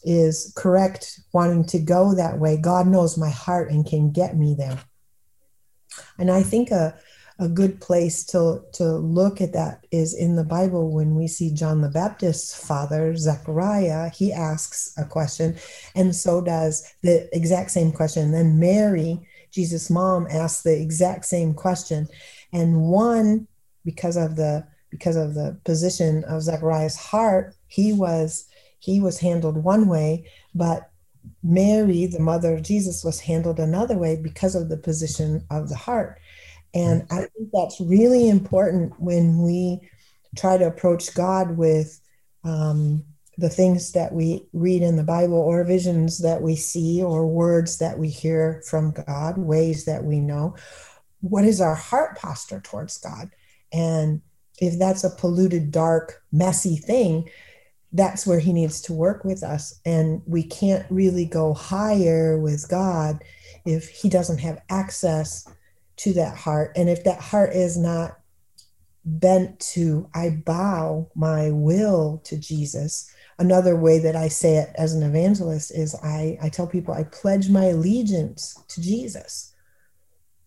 is 0.04 0.52
correct, 0.56 1.20
wanting 1.32 1.64
to 1.66 1.78
go 1.78 2.14
that 2.14 2.38
way, 2.38 2.56
God 2.56 2.86
knows 2.86 3.16
my 3.16 3.30
heart 3.30 3.70
and 3.70 3.86
can 3.86 4.10
get 4.10 4.36
me 4.36 4.54
there. 4.58 4.78
And 6.18 6.30
I 6.30 6.42
think 6.42 6.70
a, 6.70 6.98
a 7.38 7.48
good 7.48 7.80
place 7.80 8.24
to, 8.26 8.62
to 8.74 8.84
look 8.84 9.40
at 9.40 9.52
that 9.52 9.86
is 9.90 10.14
in 10.14 10.36
the 10.36 10.44
Bible 10.44 10.92
when 10.92 11.14
we 11.14 11.26
see 11.26 11.52
John 11.52 11.80
the 11.80 11.88
Baptist's 11.88 12.54
father, 12.66 13.16
Zechariah, 13.16 14.10
he 14.10 14.32
asks 14.32 14.92
a 14.98 15.04
question, 15.04 15.56
and 15.94 16.14
so 16.14 16.40
does 16.40 16.94
the 17.02 17.34
exact 17.34 17.70
same 17.70 17.92
question. 17.92 18.32
Then 18.32 18.58
Mary, 18.58 19.20
Jesus' 19.50 19.90
mom, 19.90 20.26
asks 20.30 20.62
the 20.62 20.80
exact 20.80 21.24
same 21.24 21.54
question. 21.54 22.08
And 22.52 22.82
one, 22.82 23.48
because 23.84 24.16
of 24.16 24.36
the 24.36 24.66
because 24.92 25.16
of 25.16 25.34
the 25.34 25.58
position 25.64 26.22
of 26.24 26.42
Zechariah's 26.42 26.96
heart, 26.96 27.56
he 27.66 27.92
was 27.92 28.46
he 28.78 29.00
was 29.00 29.18
handled 29.18 29.56
one 29.62 29.88
way, 29.88 30.28
but 30.54 30.90
Mary, 31.42 32.06
the 32.06 32.20
mother 32.20 32.54
of 32.54 32.62
Jesus, 32.62 33.02
was 33.04 33.20
handled 33.20 33.58
another 33.58 33.96
way 33.96 34.16
because 34.16 34.54
of 34.54 34.68
the 34.68 34.76
position 34.76 35.44
of 35.50 35.68
the 35.68 35.76
heart. 35.76 36.20
And 36.74 37.06
I 37.10 37.26
think 37.36 37.50
that's 37.52 37.80
really 37.80 38.28
important 38.28 38.98
when 39.00 39.42
we 39.42 39.80
try 40.36 40.56
to 40.56 40.66
approach 40.66 41.14
God 41.14 41.56
with 41.56 42.00
um, 42.44 43.04
the 43.38 43.48
things 43.48 43.92
that 43.92 44.12
we 44.12 44.46
read 44.52 44.82
in 44.82 44.96
the 44.96 45.04
Bible 45.04 45.38
or 45.38 45.64
visions 45.64 46.18
that 46.18 46.42
we 46.42 46.56
see 46.56 47.02
or 47.02 47.26
words 47.26 47.78
that 47.78 47.98
we 47.98 48.08
hear 48.08 48.62
from 48.68 48.92
God, 48.92 49.38
ways 49.38 49.84
that 49.84 50.04
we 50.04 50.18
know. 50.18 50.56
What 51.20 51.44
is 51.44 51.60
our 51.60 51.74
heart 51.74 52.18
posture 52.18 52.60
towards 52.60 52.98
God? 52.98 53.30
And 53.72 54.22
if 54.62 54.78
that's 54.78 55.02
a 55.02 55.10
polluted, 55.10 55.72
dark, 55.72 56.22
messy 56.30 56.76
thing, 56.76 57.28
that's 57.92 58.24
where 58.24 58.38
He 58.38 58.52
needs 58.52 58.80
to 58.82 58.92
work 58.92 59.24
with 59.24 59.42
us. 59.42 59.80
And 59.84 60.22
we 60.24 60.44
can't 60.44 60.86
really 60.88 61.26
go 61.26 61.52
higher 61.52 62.38
with 62.38 62.68
God 62.68 63.24
if 63.66 63.88
He 63.88 64.08
doesn't 64.08 64.38
have 64.38 64.62
access 64.70 65.48
to 65.96 66.12
that 66.12 66.36
heart. 66.36 66.72
And 66.76 66.88
if 66.88 67.02
that 67.02 67.20
heart 67.20 67.52
is 67.54 67.76
not 67.76 68.20
bent 69.04 69.58
to, 69.74 70.08
I 70.14 70.30
bow 70.30 71.10
my 71.16 71.50
will 71.50 72.22
to 72.24 72.36
Jesus. 72.36 73.12
Another 73.40 73.74
way 73.74 73.98
that 73.98 74.14
I 74.14 74.28
say 74.28 74.58
it 74.58 74.70
as 74.76 74.94
an 74.94 75.02
evangelist 75.02 75.72
is 75.76 75.96
I, 76.04 76.38
I 76.40 76.50
tell 76.50 76.68
people 76.68 76.94
I 76.94 77.02
pledge 77.02 77.50
my 77.50 77.64
allegiance 77.64 78.56
to 78.68 78.80
Jesus. 78.80 79.52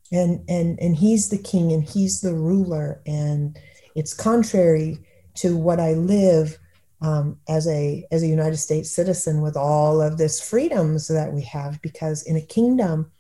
And 0.10 0.48
and 0.48 0.80
and 0.80 0.96
he's 0.96 1.30
the 1.30 1.38
king 1.38 1.74
and 1.74 1.84
he's 1.84 2.22
the 2.22 2.34
ruler. 2.34 3.02
And 3.06 3.58
it's 3.96 4.14
contrary 4.14 5.00
to 5.36 5.56
what 5.58 5.80
I 5.80 5.94
live 5.94 6.60
um, 7.02 7.40
as 7.48 7.68
a 7.68 8.06
as 8.12 8.24
a 8.24 8.28
United 8.28 8.58
States 8.58 8.92
citizen 8.92 9.42
with 9.42 9.58
all 9.58 10.02
of 10.02 10.18
this 10.18 10.42
freedoms 10.42 11.08
that 11.08 11.34
we 11.34 11.42
have 11.44 11.82
because 11.82 12.24
in 12.24 12.36
a 12.36 12.42
kingdom 12.42 13.12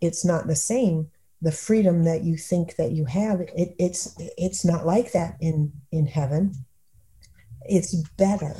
it's 0.00 0.24
not 0.24 0.46
the 0.46 0.56
same. 0.56 1.10
The 1.40 1.52
freedom 1.52 2.04
that 2.04 2.24
you 2.24 2.36
think 2.36 2.76
that 2.76 2.92
you 2.92 3.04
have 3.04 3.40
it, 3.40 3.74
it's 3.78 4.14
it's 4.38 4.64
not 4.64 4.86
like 4.86 5.12
that 5.12 5.36
in 5.40 5.72
in 5.92 6.06
heaven. 6.06 6.54
It's 7.66 7.94
better. 8.16 8.56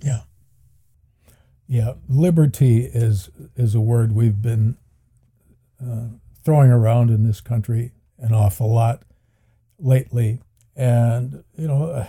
Yeah. 0.00 0.22
Yeah 1.66 1.94
liberty 2.08 2.84
is 2.84 3.30
is 3.56 3.74
a 3.74 3.80
word 3.80 4.12
we've 4.12 4.42
been 4.42 4.76
uh, 5.84 6.08
throwing 6.44 6.70
around 6.70 7.10
in 7.10 7.26
this 7.26 7.40
country 7.40 7.92
an 8.18 8.32
awful 8.32 8.72
lot 8.72 9.02
lately 9.78 10.40
and 10.76 11.44
you 11.56 11.66
know 11.66 11.84
uh, 11.84 12.06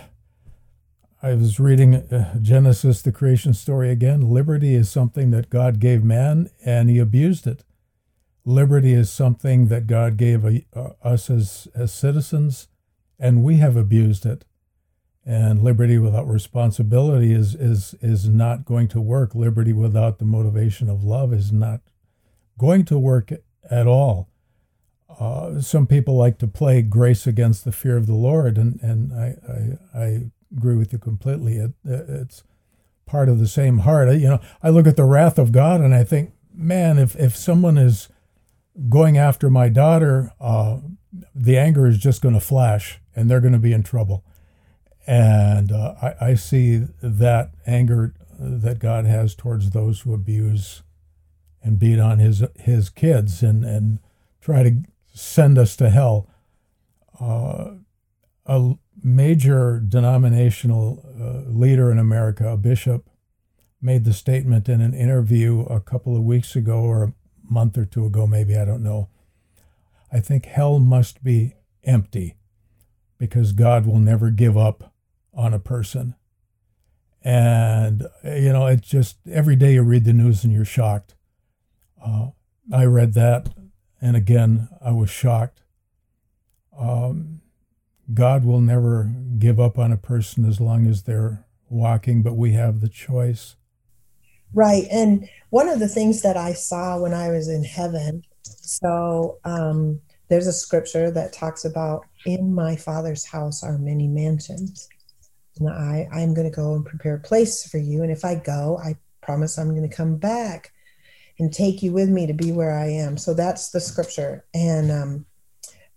i 1.22 1.34
was 1.34 1.60
reading 1.60 1.94
uh, 1.94 2.38
genesis 2.40 3.02
the 3.02 3.12
creation 3.12 3.52
story 3.52 3.90
again 3.90 4.30
liberty 4.30 4.74
is 4.74 4.90
something 4.90 5.30
that 5.30 5.50
god 5.50 5.78
gave 5.78 6.02
man 6.02 6.50
and 6.64 6.88
he 6.88 6.98
abused 6.98 7.46
it 7.46 7.64
liberty 8.44 8.92
is 8.92 9.10
something 9.10 9.68
that 9.68 9.86
God 9.86 10.16
gave 10.16 10.44
a, 10.44 10.64
uh, 10.74 10.90
us 11.02 11.30
as, 11.30 11.68
as 11.74 11.92
citizens, 11.92 12.68
and 13.18 13.42
we 13.42 13.56
have 13.56 13.76
abused 13.76 14.26
it. 14.26 14.44
And 15.26 15.62
liberty 15.62 15.96
without 15.96 16.28
responsibility 16.28 17.32
is, 17.32 17.54
is, 17.54 17.94
is 18.02 18.28
not 18.28 18.66
going 18.66 18.88
to 18.88 19.00
work. 19.00 19.34
Liberty 19.34 19.72
without 19.72 20.18
the 20.18 20.26
motivation 20.26 20.90
of 20.90 21.02
love 21.02 21.32
is 21.32 21.50
not 21.50 21.80
going 22.58 22.84
to 22.86 22.98
work 22.98 23.32
at 23.70 23.86
all. 23.86 24.28
Uh, 25.18 25.60
some 25.60 25.86
people 25.86 26.16
like 26.16 26.38
to 26.38 26.46
play 26.46 26.82
grace 26.82 27.26
against 27.26 27.64
the 27.64 27.72
fear 27.72 27.96
of 27.96 28.06
the 28.06 28.14
Lord, 28.14 28.58
and, 28.58 28.80
and 28.80 29.12
I, 29.12 29.36
I, 29.96 29.98
I 29.98 30.20
agree 30.56 30.76
with 30.76 30.92
you 30.92 30.98
completely. 30.98 31.56
It, 31.56 31.72
it's 31.84 32.42
part 33.06 33.28
of 33.28 33.38
the 33.38 33.48
same 33.48 33.78
heart. 33.78 34.08
You 34.14 34.28
know, 34.28 34.40
I 34.62 34.70
look 34.70 34.86
at 34.86 34.96
the 34.96 35.04
wrath 35.04 35.38
of 35.38 35.52
God 35.52 35.80
and 35.80 35.94
I 35.94 36.04
think, 36.04 36.32
man, 36.52 36.98
if, 36.98 37.14
if 37.16 37.36
someone 37.36 37.78
is 37.78 38.08
going 38.88 39.18
after 39.18 39.50
my 39.50 39.68
daughter, 39.68 40.32
uh, 40.40 40.78
the 41.34 41.56
anger 41.56 41.86
is 41.86 41.98
just 41.98 42.22
going 42.22 42.34
to 42.34 42.40
flash 42.40 43.00
and 43.14 43.30
they're 43.30 43.40
going 43.40 43.52
to 43.52 43.58
be 43.58 43.72
in 43.72 43.82
trouble. 43.82 44.24
And 45.06 45.70
uh, 45.70 45.94
I, 46.00 46.28
I, 46.28 46.34
see 46.34 46.86
that 47.02 47.50
anger 47.66 48.14
that 48.38 48.78
God 48.78 49.04
has 49.04 49.34
towards 49.34 49.70
those 49.70 50.00
who 50.00 50.14
abuse 50.14 50.82
and 51.62 51.78
beat 51.78 52.00
on 52.00 52.20
his 52.20 52.42
his 52.58 52.88
kids 52.88 53.42
and, 53.42 53.66
and 53.66 53.98
try 54.40 54.62
to 54.62 54.76
send 55.14 55.56
us 55.56 55.76
to 55.76 55.88
hell. 55.88 56.28
Uh, 57.18 57.70
a 58.44 58.74
major 59.02 59.80
denominational 59.80 61.06
uh, 61.18 61.50
leader 61.50 61.90
in 61.90 61.98
America, 61.98 62.48
a 62.48 62.56
bishop, 62.56 63.08
made 63.80 64.04
the 64.04 64.12
statement 64.12 64.68
in 64.68 64.80
an 64.80 64.92
interview 64.92 65.60
a 65.62 65.80
couple 65.80 66.16
of 66.16 66.22
weeks 66.22 66.56
ago 66.56 66.80
or 66.80 67.04
a 67.04 67.14
month 67.48 67.78
or 67.78 67.84
two 67.84 68.04
ago, 68.04 68.26
maybe, 68.26 68.56
I 68.56 68.64
don't 68.64 68.82
know. 68.82 69.08
I 70.12 70.20
think 70.20 70.46
hell 70.46 70.78
must 70.78 71.22
be 71.22 71.54
empty 71.84 72.36
because 73.18 73.52
God 73.52 73.86
will 73.86 73.98
never 73.98 74.30
give 74.30 74.56
up 74.56 74.92
on 75.32 75.54
a 75.54 75.58
person. 75.58 76.14
And, 77.22 78.06
you 78.22 78.52
know, 78.52 78.66
it's 78.66 78.88
just 78.88 79.16
every 79.30 79.56
day 79.56 79.74
you 79.74 79.82
read 79.82 80.04
the 80.04 80.12
news 80.12 80.44
and 80.44 80.52
you're 80.52 80.64
shocked. 80.64 81.14
Uh, 82.04 82.28
I 82.72 82.84
read 82.84 83.14
that, 83.14 83.48
and 84.04 84.16
again, 84.16 84.68
I 84.84 84.90
was 84.90 85.08
shocked. 85.08 85.62
Um, 86.78 87.40
God 88.12 88.44
will 88.44 88.60
never 88.60 89.10
give 89.38 89.58
up 89.58 89.78
on 89.78 89.92
a 89.92 89.96
person 89.96 90.44
as 90.44 90.60
long 90.60 90.86
as 90.86 91.04
they're 91.04 91.46
walking, 91.70 92.22
but 92.22 92.34
we 92.34 92.52
have 92.52 92.80
the 92.80 92.90
choice. 92.90 93.56
Right. 94.52 94.84
And 94.92 95.26
one 95.48 95.70
of 95.70 95.78
the 95.78 95.88
things 95.88 96.20
that 96.20 96.36
I 96.36 96.52
saw 96.52 96.98
when 96.98 97.14
I 97.14 97.30
was 97.30 97.48
in 97.48 97.64
heaven, 97.64 98.22
so 98.42 99.38
um, 99.46 100.02
there's 100.28 100.48
a 100.48 100.52
scripture 100.52 101.10
that 101.10 101.32
talks 101.32 101.64
about 101.64 102.04
in 102.26 102.54
my 102.54 102.76
father's 102.76 103.24
house 103.24 103.64
are 103.64 103.78
many 103.78 104.06
mansions. 104.06 104.86
And 105.58 105.70
I, 105.70 106.06
I'm 106.12 106.34
going 106.34 106.50
to 106.50 106.54
go 106.54 106.74
and 106.74 106.84
prepare 106.84 107.14
a 107.14 107.20
place 107.20 107.66
for 107.66 107.78
you. 107.78 108.02
And 108.02 108.12
if 108.12 108.22
I 108.22 108.34
go, 108.34 108.78
I 108.84 108.96
promise 109.22 109.56
I'm 109.56 109.70
going 109.70 109.88
to 109.88 109.96
come 109.96 110.18
back 110.18 110.74
and 111.38 111.52
take 111.52 111.82
you 111.82 111.92
with 111.92 112.08
me 112.08 112.26
to 112.26 112.32
be 112.32 112.52
where 112.52 112.72
I 112.72 112.86
am. 112.86 113.16
So 113.16 113.34
that's 113.34 113.70
the 113.70 113.80
scripture. 113.80 114.44
And 114.54 114.90
um, 114.90 115.26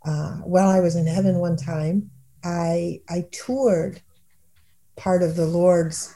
uh, 0.06 0.38
while 0.38 0.70
I 0.70 0.80
was 0.80 0.96
in 0.96 1.08
heaven 1.08 1.36
one 1.40 1.58
time, 1.58 2.10
I 2.44 3.02
I 3.10 3.26
toured 3.32 4.02
part 4.96 5.22
of 5.22 5.36
the 5.36 5.46
Lord's 5.46 6.14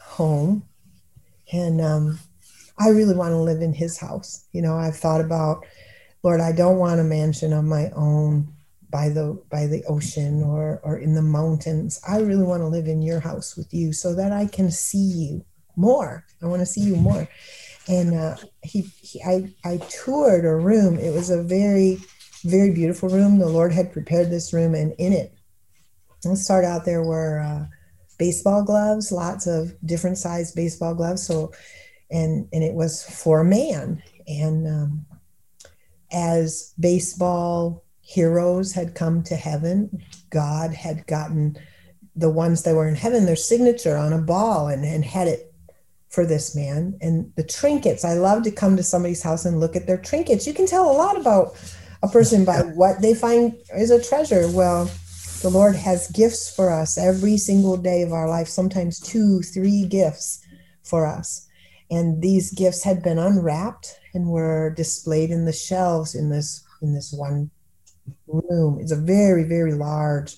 home 0.00 0.64
and 1.52 1.80
um, 1.80 2.18
I 2.78 2.88
really 2.88 3.14
want 3.14 3.32
to 3.32 3.38
live 3.38 3.60
in 3.60 3.72
his 3.72 3.98
house. 3.98 4.46
You 4.52 4.62
know, 4.62 4.76
I've 4.76 4.96
thought 4.96 5.20
about, 5.20 5.64
Lord, 6.22 6.40
I 6.40 6.52
don't 6.52 6.78
want 6.78 7.00
a 7.00 7.04
mansion 7.04 7.52
of 7.52 7.64
my 7.64 7.90
own 7.94 8.48
by 8.90 9.08
the 9.08 9.42
by 9.50 9.66
the 9.66 9.82
ocean 9.84 10.42
or 10.42 10.80
or 10.82 10.98
in 10.98 11.14
the 11.14 11.22
mountains. 11.22 12.00
I 12.06 12.20
really 12.20 12.44
want 12.44 12.60
to 12.60 12.68
live 12.68 12.86
in 12.86 13.02
your 13.02 13.20
house 13.20 13.56
with 13.56 13.72
you 13.72 13.92
so 13.92 14.14
that 14.14 14.32
I 14.32 14.46
can 14.46 14.70
see 14.70 14.98
you 14.98 15.44
more. 15.76 16.24
I 16.42 16.46
want 16.46 16.60
to 16.60 16.66
see 16.66 16.82
you 16.82 16.96
more. 16.96 17.28
And 17.88 18.14
uh, 18.14 18.36
he, 18.62 18.82
he 19.00 19.22
I 19.22 19.52
I 19.64 19.78
toured 19.78 20.44
a 20.44 20.54
room. 20.54 20.98
It 20.98 21.12
was 21.12 21.30
a 21.30 21.42
very 21.42 21.98
very 22.44 22.70
beautiful 22.70 23.08
room. 23.08 23.38
The 23.38 23.48
Lord 23.48 23.72
had 23.72 23.92
prepared 23.92 24.30
this 24.30 24.52
room, 24.52 24.74
and 24.74 24.94
in 24.98 25.12
it, 25.12 25.34
let's 26.24 26.44
start 26.44 26.64
out 26.64 26.84
there 26.84 27.02
were. 27.02 27.40
Uh, 27.40 27.66
baseball 28.22 28.62
gloves, 28.62 29.10
lots 29.10 29.48
of 29.48 29.74
different 29.84 30.16
size 30.16 30.52
baseball 30.52 30.94
gloves. 30.94 31.26
So, 31.26 31.52
and 32.08 32.48
and 32.52 32.62
it 32.62 32.74
was 32.74 33.02
for 33.02 33.40
a 33.40 33.44
man. 33.44 34.00
And 34.28 34.68
um, 34.68 35.06
as 36.12 36.72
baseball 36.78 37.84
heroes 38.00 38.72
had 38.72 38.94
come 38.94 39.24
to 39.24 39.34
heaven, 39.34 40.04
God 40.30 40.72
had 40.72 41.04
gotten 41.08 41.56
the 42.14 42.30
ones 42.30 42.62
that 42.62 42.76
were 42.76 42.86
in 42.86 42.94
heaven 42.94 43.26
their 43.26 43.34
signature 43.34 43.96
on 43.96 44.12
a 44.12 44.18
ball 44.18 44.68
and, 44.68 44.84
and 44.84 45.04
had 45.04 45.26
it 45.26 45.51
for 46.12 46.26
this 46.26 46.54
man. 46.54 46.96
And 47.00 47.32
the 47.36 47.42
trinkets, 47.42 48.04
I 48.04 48.14
love 48.14 48.42
to 48.44 48.50
come 48.50 48.76
to 48.76 48.82
somebody's 48.82 49.22
house 49.22 49.46
and 49.46 49.58
look 49.58 49.74
at 49.74 49.86
their 49.86 49.98
trinkets. 49.98 50.46
You 50.46 50.52
can 50.52 50.66
tell 50.66 50.90
a 50.90 50.92
lot 50.92 51.18
about 51.18 51.56
a 52.02 52.08
person 52.08 52.44
by 52.44 52.60
what 52.60 53.00
they 53.00 53.14
find 53.14 53.56
is 53.74 53.90
a 53.90 54.02
treasure. 54.02 54.46
Well, 54.50 54.90
the 55.40 55.48
Lord 55.48 55.74
has 55.74 56.08
gifts 56.08 56.54
for 56.54 56.70
us 56.70 56.98
every 56.98 57.38
single 57.38 57.76
day 57.76 58.02
of 58.02 58.12
our 58.12 58.28
life, 58.28 58.46
sometimes 58.46 59.00
two, 59.00 59.40
three 59.40 59.86
gifts 59.86 60.44
for 60.84 61.06
us. 61.06 61.48
And 61.90 62.22
these 62.22 62.52
gifts 62.52 62.84
had 62.84 63.02
been 63.02 63.18
unwrapped 63.18 63.98
and 64.14 64.28
were 64.28 64.70
displayed 64.76 65.30
in 65.30 65.46
the 65.46 65.52
shelves 65.52 66.14
in 66.14 66.28
this 66.28 66.64
in 66.82 66.94
this 66.94 67.12
one 67.12 67.50
room. 68.26 68.78
It's 68.80 68.92
a 68.92 68.96
very, 68.96 69.44
very 69.44 69.72
large 69.72 70.36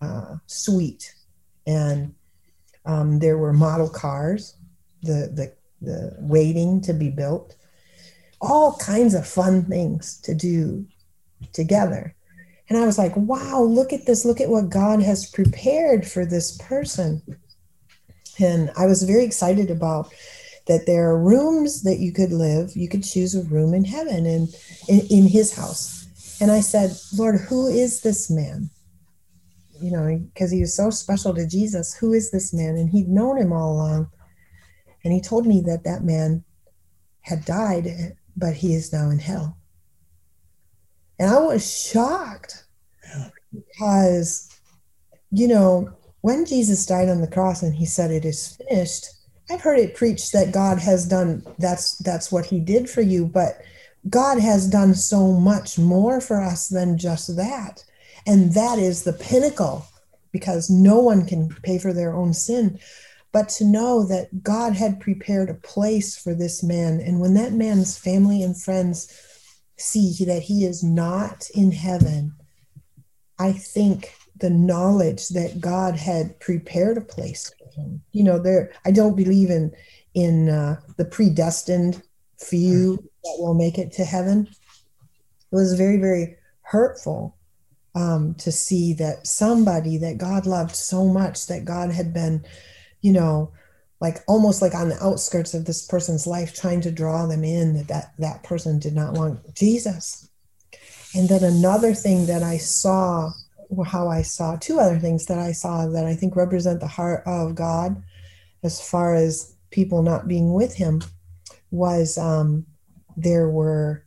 uh, 0.00 0.36
suite. 0.46 1.14
And 1.66 2.14
um, 2.84 3.18
there 3.18 3.38
were 3.38 3.52
model 3.52 3.88
cars, 3.88 4.56
the, 5.02 5.30
the, 5.32 5.52
the 5.80 6.16
waiting 6.18 6.80
to 6.82 6.92
be 6.92 7.10
built, 7.10 7.56
all 8.40 8.76
kinds 8.76 9.14
of 9.14 9.26
fun 9.26 9.64
things 9.64 10.20
to 10.22 10.34
do 10.34 10.86
together. 11.52 12.14
And 12.68 12.78
I 12.78 12.86
was 12.86 12.98
like, 12.98 13.16
wow, 13.16 13.60
look 13.60 13.92
at 13.92 14.06
this. 14.06 14.24
Look 14.24 14.40
at 14.40 14.48
what 14.48 14.70
God 14.70 15.02
has 15.02 15.28
prepared 15.28 16.06
for 16.06 16.24
this 16.24 16.56
person. 16.56 17.22
And 18.38 18.70
I 18.78 18.86
was 18.86 19.02
very 19.02 19.24
excited 19.24 19.70
about 19.70 20.12
that 20.66 20.86
there 20.86 21.08
are 21.10 21.18
rooms 21.18 21.82
that 21.82 21.98
you 21.98 22.12
could 22.12 22.32
live. 22.32 22.70
You 22.74 22.88
could 22.88 23.04
choose 23.04 23.34
a 23.34 23.42
room 23.42 23.74
in 23.74 23.84
heaven 23.84 24.24
and 24.26 24.48
in, 24.88 25.00
in 25.10 25.28
his 25.28 25.54
house. 25.54 26.06
And 26.40 26.50
I 26.50 26.60
said, 26.60 26.96
Lord, 27.16 27.40
who 27.40 27.68
is 27.68 28.00
this 28.00 28.30
man? 28.30 28.70
You 29.80 29.90
know, 29.90 30.18
because 30.32 30.50
he 30.50 30.60
was 30.60 30.74
so 30.74 30.90
special 30.90 31.34
to 31.34 31.46
Jesus. 31.46 31.94
Who 31.94 32.12
is 32.12 32.30
this 32.30 32.54
man? 32.54 32.76
And 32.76 32.88
he'd 32.88 33.08
known 33.08 33.38
him 33.38 33.52
all 33.52 33.72
along. 33.72 34.10
And 35.04 35.12
he 35.12 35.20
told 35.20 35.46
me 35.46 35.60
that 35.66 35.84
that 35.84 36.04
man 36.04 36.44
had 37.22 37.44
died, 37.44 38.16
but 38.36 38.54
he 38.54 38.74
is 38.74 38.92
now 38.92 39.10
in 39.10 39.18
hell. 39.18 39.56
And 41.18 41.30
I 41.30 41.38
was 41.38 41.88
shocked 41.90 42.64
because, 43.52 44.48
you 45.30 45.48
know, 45.48 45.92
when 46.22 46.46
Jesus 46.46 46.86
died 46.86 47.08
on 47.08 47.20
the 47.20 47.26
cross 47.26 47.62
and 47.62 47.74
he 47.74 47.84
said, 47.84 48.10
It 48.10 48.24
is 48.24 48.56
finished, 48.56 49.06
I've 49.50 49.60
heard 49.60 49.78
it 49.78 49.94
preached 49.94 50.32
that 50.32 50.52
God 50.52 50.78
has 50.78 51.06
done 51.06 51.44
that's 51.58 51.98
that's 51.98 52.32
what 52.32 52.46
he 52.46 52.60
did 52.60 52.88
for 52.88 53.02
you, 53.02 53.26
but 53.26 53.60
God 54.08 54.38
has 54.40 54.68
done 54.68 54.94
so 54.94 55.32
much 55.32 55.78
more 55.78 56.20
for 56.20 56.40
us 56.40 56.68
than 56.68 56.98
just 56.98 57.36
that. 57.36 57.84
And 58.26 58.54
that 58.54 58.78
is 58.78 59.02
the 59.02 59.12
pinnacle 59.12 59.86
because 60.32 60.70
no 60.70 60.98
one 60.98 61.26
can 61.26 61.50
pay 61.62 61.78
for 61.78 61.92
their 61.92 62.14
own 62.14 62.32
sin. 62.32 62.78
But 63.32 63.48
to 63.50 63.64
know 63.64 64.04
that 64.06 64.42
God 64.42 64.74
had 64.74 65.00
prepared 65.00 65.48
a 65.48 65.54
place 65.54 66.16
for 66.16 66.34
this 66.34 66.62
man, 66.62 67.00
and 67.00 67.20
when 67.20 67.34
that 67.34 67.52
man's 67.52 67.98
family 67.98 68.42
and 68.42 68.60
friends 68.60 69.10
see 69.78 70.24
that 70.26 70.42
he 70.42 70.64
is 70.64 70.82
not 70.82 71.48
in 71.54 71.72
heaven, 71.72 72.34
I 73.38 73.52
think 73.52 74.14
the 74.38 74.50
knowledge 74.50 75.28
that 75.28 75.60
God 75.60 75.96
had 75.96 76.38
prepared 76.40 76.98
a 76.98 77.02
place 77.02 77.50
for 77.58 77.80
him. 77.80 78.02
You 78.12 78.24
know, 78.24 78.38
there 78.38 78.72
I 78.84 78.90
don't 78.90 79.16
believe 79.16 79.50
in 79.50 79.72
in 80.14 80.50
uh, 80.50 80.80
the 80.98 81.04
predestined 81.06 82.02
few 82.38 82.96
that 82.96 83.36
will 83.38 83.54
make 83.54 83.78
it 83.78 83.92
to 83.92 84.04
heaven. 84.04 84.48
It 84.50 85.56
was 85.56 85.74
very 85.74 85.96
very 85.96 86.36
hurtful 86.62 87.36
um, 87.94 88.34
to 88.36 88.50
see 88.50 88.94
that 88.94 89.26
somebody 89.26 89.98
that 89.98 90.18
God 90.18 90.46
loved 90.46 90.74
so 90.74 91.06
much 91.06 91.46
that 91.46 91.64
God 91.64 91.90
had 91.90 92.12
been, 92.14 92.44
you 93.02 93.12
know, 93.12 93.52
like 94.02 94.18
almost 94.26 94.60
like 94.60 94.74
on 94.74 94.88
the 94.88 95.02
outskirts 95.02 95.54
of 95.54 95.64
this 95.64 95.86
person's 95.86 96.26
life 96.26 96.52
trying 96.52 96.80
to 96.80 96.90
draw 96.90 97.24
them 97.26 97.44
in 97.44 97.74
that 97.74 97.88
that, 97.88 98.12
that 98.18 98.42
person 98.42 98.80
did 98.80 98.94
not 98.94 99.14
want 99.14 99.54
jesus. 99.54 100.28
And 101.14 101.28
then 101.28 101.44
another 101.44 101.94
thing 101.94 102.26
that 102.26 102.42
i 102.42 102.56
saw 102.56 103.30
how 103.86 104.08
i 104.08 104.20
saw 104.20 104.56
two 104.56 104.78
other 104.78 104.98
things 104.98 105.24
that 105.26 105.38
i 105.38 105.52
saw 105.52 105.86
that 105.86 106.04
i 106.04 106.14
think 106.14 106.36
represent 106.36 106.80
the 106.80 106.86
heart 106.86 107.22
of 107.24 107.54
god 107.54 108.02
as 108.62 108.86
far 108.86 109.14
as 109.14 109.54
people 109.70 110.02
not 110.02 110.28
being 110.28 110.52
with 110.52 110.74
him 110.74 111.00
was 111.70 112.18
um, 112.18 112.66
there 113.16 113.48
were 113.48 114.04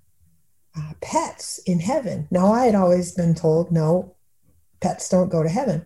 uh, 0.78 0.94
pets 1.02 1.60
in 1.66 1.80
heaven. 1.80 2.28
Now 2.30 2.52
i 2.52 2.66
had 2.66 2.76
always 2.76 3.14
been 3.14 3.34
told 3.34 3.72
no 3.72 4.16
pets 4.82 5.10
don't 5.10 5.30
go 5.30 5.42
to 5.42 5.50
heaven. 5.50 5.86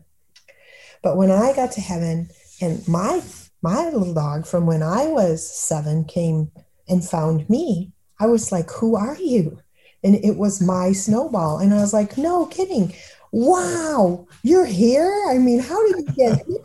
But 1.04 1.15
when 1.15 1.32
i 1.32 1.54
got 1.56 1.72
to 1.74 1.82
heaven 1.82 2.30
and 2.62 2.88
my 2.88 3.22
my 3.62 3.89
little 3.89 4.13
dog 4.13 4.45
from 4.45 4.65
when 4.65 4.82
I 4.82 5.08
was 5.08 5.48
seven 5.48 6.06
came 6.06 6.52
and 6.88 7.08
found 7.08 7.50
me. 7.50 7.91
I 8.19 8.28
was 8.28 8.52
like, 8.52 8.69
Who 8.72 8.95
are 8.95 9.17
you? 9.17 9.60
And 10.04 10.15
it 10.15 10.38
was 10.38 10.62
my 10.62 10.93
snowball. 10.93 11.60
And 11.60 11.74
I 11.74 11.78
was 11.78 11.93
like, 11.93 12.17
No 12.17 12.45
kidding. 12.45 12.93
Wow, 13.32 14.28
you're 14.43 14.65
here? 14.65 15.26
I 15.30 15.38
mean, 15.38 15.60
how 15.60 15.86
did 15.88 15.98
you 16.00 16.13
get 16.15 16.45
here? 16.48 16.63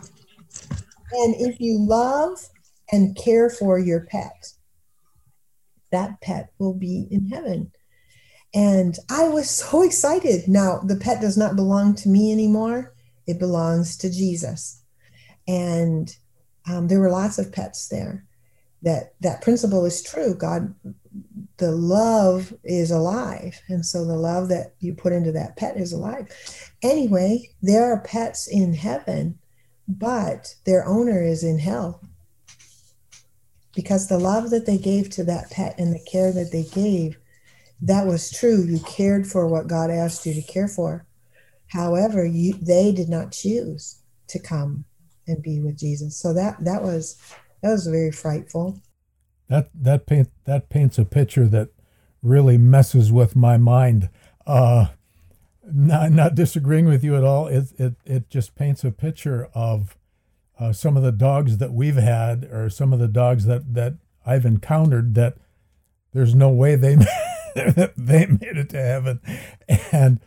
and 1.12 1.34
if 1.38 1.60
you 1.60 1.78
love 1.78 2.38
and 2.90 3.16
care 3.16 3.50
for 3.50 3.78
your 3.78 4.06
pet, 4.06 4.52
that 5.92 6.20
pet 6.20 6.50
will 6.58 6.74
be 6.74 7.06
in 7.10 7.28
heaven. 7.28 7.70
And 8.54 8.96
I 9.10 9.28
was 9.28 9.50
so 9.50 9.82
excited. 9.82 10.48
Now, 10.48 10.78
the 10.78 10.96
pet 10.96 11.20
does 11.20 11.36
not 11.36 11.56
belong 11.56 11.94
to 11.96 12.08
me 12.08 12.32
anymore, 12.32 12.94
it 13.26 13.38
belongs 13.38 13.96
to 13.98 14.10
Jesus. 14.10 14.83
And 15.46 16.14
um, 16.68 16.88
there 16.88 17.00
were 17.00 17.10
lots 17.10 17.38
of 17.38 17.52
pets 17.52 17.88
there. 17.88 18.24
That 18.82 19.14
that 19.20 19.40
principle 19.40 19.86
is 19.86 20.02
true. 20.02 20.34
God, 20.34 20.74
the 21.56 21.72
love 21.72 22.52
is 22.64 22.90
alive, 22.90 23.58
and 23.68 23.84
so 23.84 24.04
the 24.04 24.16
love 24.16 24.48
that 24.48 24.74
you 24.80 24.92
put 24.92 25.14
into 25.14 25.32
that 25.32 25.56
pet 25.56 25.78
is 25.78 25.92
alive. 25.92 26.28
Anyway, 26.82 27.48
there 27.62 27.90
are 27.90 28.00
pets 28.00 28.46
in 28.46 28.74
heaven, 28.74 29.38
but 29.88 30.54
their 30.66 30.86
owner 30.86 31.22
is 31.22 31.42
in 31.42 31.58
hell 31.58 32.02
because 33.74 34.08
the 34.08 34.18
love 34.18 34.50
that 34.50 34.66
they 34.66 34.78
gave 34.78 35.10
to 35.10 35.24
that 35.24 35.50
pet 35.50 35.74
and 35.78 35.92
the 35.92 36.04
care 36.10 36.32
that 36.32 36.52
they 36.52 36.62
gave 36.62 37.18
that 37.80 38.06
was 38.06 38.30
true 38.30 38.62
you 38.62 38.78
cared 38.80 39.26
for 39.26 39.46
what 39.46 39.66
god 39.66 39.90
asked 39.90 40.24
you 40.24 40.34
to 40.34 40.42
care 40.42 40.68
for 40.68 41.04
however 41.68 42.24
you 42.24 42.54
they 42.54 42.92
did 42.92 43.08
not 43.08 43.32
choose 43.32 44.00
to 44.28 44.38
come 44.38 44.84
and 45.26 45.42
be 45.42 45.60
with 45.60 45.78
Jesus. 45.78 46.16
So 46.16 46.32
that 46.34 46.62
that 46.64 46.82
was 46.82 47.16
that 47.62 47.70
was 47.70 47.86
very 47.86 48.12
frightful. 48.12 48.78
That 49.48 49.70
that 49.74 50.06
paint 50.06 50.30
that 50.44 50.68
paints 50.68 50.98
a 50.98 51.04
picture 51.04 51.46
that 51.48 51.68
really 52.22 52.58
messes 52.58 53.12
with 53.12 53.36
my 53.36 53.56
mind. 53.56 54.08
Uh, 54.46 54.86
not 55.72 56.12
not 56.12 56.34
disagreeing 56.34 56.86
with 56.86 57.04
you 57.04 57.16
at 57.16 57.24
all. 57.24 57.46
It 57.46 57.72
it 57.78 57.94
it 58.04 58.30
just 58.30 58.54
paints 58.54 58.84
a 58.84 58.90
picture 58.90 59.48
of 59.54 59.96
uh, 60.58 60.72
some 60.72 60.96
of 60.96 61.02
the 61.02 61.12
dogs 61.12 61.58
that 61.58 61.72
we've 61.72 61.96
had, 61.96 62.44
or 62.44 62.68
some 62.70 62.92
of 62.92 62.98
the 62.98 63.08
dogs 63.08 63.46
that 63.46 63.74
that 63.74 63.94
I've 64.26 64.44
encountered. 64.44 65.14
That 65.14 65.36
there's 66.12 66.34
no 66.34 66.50
way 66.50 66.76
they 66.76 66.96
they 67.96 68.26
made 68.26 68.56
it 68.56 68.70
to 68.70 68.82
heaven, 68.82 69.20
and 69.92 70.20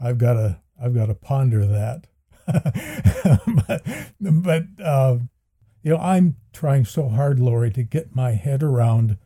I've 0.00 0.18
got 0.18 0.34
to 0.34 0.58
I've 0.80 0.94
got 0.94 1.06
to 1.06 1.14
ponder 1.14 1.66
that. 1.66 2.06
but 3.66 3.82
but 4.20 4.64
uh, 4.82 5.18
you 5.82 5.92
know, 5.92 5.98
I'm 5.98 6.36
trying 6.52 6.84
so 6.84 7.08
hard, 7.08 7.38
Lori, 7.38 7.70
to 7.72 7.82
get 7.82 8.14
my 8.14 8.32
head 8.32 8.62
around 8.62 9.18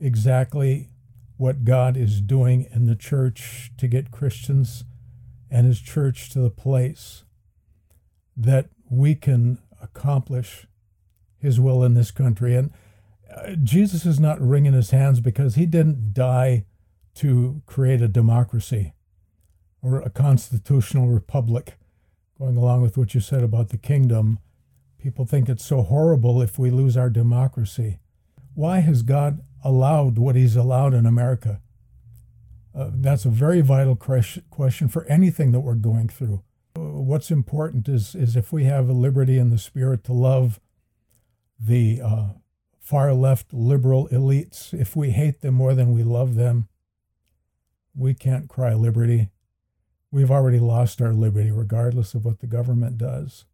exactly 0.00 0.90
what 1.36 1.64
God 1.64 1.96
is 1.96 2.20
doing 2.20 2.68
in 2.72 2.86
the 2.86 2.96
church 2.96 3.72
to 3.78 3.88
get 3.88 4.10
Christians 4.10 4.84
and 5.50 5.66
His 5.66 5.80
church 5.80 6.30
to 6.30 6.40
the 6.40 6.50
place 6.50 7.24
that 8.36 8.68
we 8.90 9.14
can 9.14 9.58
accomplish 9.80 10.66
His 11.38 11.58
will 11.60 11.82
in 11.82 11.94
this 11.94 12.10
country. 12.10 12.54
And 12.54 12.72
uh, 13.34 13.52
Jesus 13.62 14.04
is 14.04 14.20
not 14.20 14.40
wringing 14.40 14.72
His 14.72 14.90
hands 14.90 15.20
because 15.20 15.54
He 15.54 15.66
didn't 15.66 16.12
die 16.12 16.64
to 17.16 17.62
create 17.66 18.02
a 18.02 18.08
democracy 18.08 18.94
or 19.82 20.00
a 20.00 20.10
constitutional 20.10 21.08
republic 21.08 21.77
going 22.38 22.56
along 22.56 22.82
with 22.82 22.96
what 22.96 23.14
you 23.14 23.20
said 23.20 23.42
about 23.42 23.70
the 23.70 23.76
kingdom, 23.76 24.38
people 24.98 25.24
think 25.24 25.48
it's 25.48 25.64
so 25.64 25.82
horrible 25.82 26.40
if 26.40 26.58
we 26.58 26.70
lose 26.70 26.96
our 26.96 27.10
democracy. 27.10 27.98
Why 28.54 28.78
has 28.80 29.02
God 29.02 29.42
allowed 29.64 30.18
what 30.18 30.36
He's 30.36 30.56
allowed 30.56 30.94
in 30.94 31.06
America? 31.06 31.60
Uh, 32.74 32.90
that's 32.94 33.24
a 33.24 33.30
very 33.30 33.60
vital 33.60 33.96
question 33.96 34.88
for 34.88 35.04
anything 35.06 35.50
that 35.52 35.60
we're 35.60 35.74
going 35.74 36.08
through. 36.08 36.42
What's 36.76 37.30
important 37.30 37.88
is, 37.88 38.14
is 38.14 38.36
if 38.36 38.52
we 38.52 38.64
have 38.64 38.88
a 38.88 38.92
liberty 38.92 39.36
in 39.36 39.50
the 39.50 39.58
spirit 39.58 40.04
to 40.04 40.12
love 40.12 40.60
the 41.58 42.00
uh, 42.00 42.28
far 42.78 43.12
left 43.14 43.52
liberal 43.52 44.08
elites, 44.12 44.72
if 44.72 44.94
we 44.94 45.10
hate 45.10 45.40
them 45.40 45.54
more 45.54 45.74
than 45.74 45.92
we 45.92 46.04
love 46.04 46.36
them, 46.36 46.68
we 47.96 48.14
can't 48.14 48.48
cry 48.48 48.74
liberty 48.74 49.30
we've 50.10 50.30
already 50.30 50.58
lost 50.58 51.02
our 51.02 51.12
liberty, 51.12 51.50
regardless 51.50 52.14
of 52.14 52.24
what 52.24 52.40
the 52.40 52.46
government 52.46 52.98
does. 52.98 53.44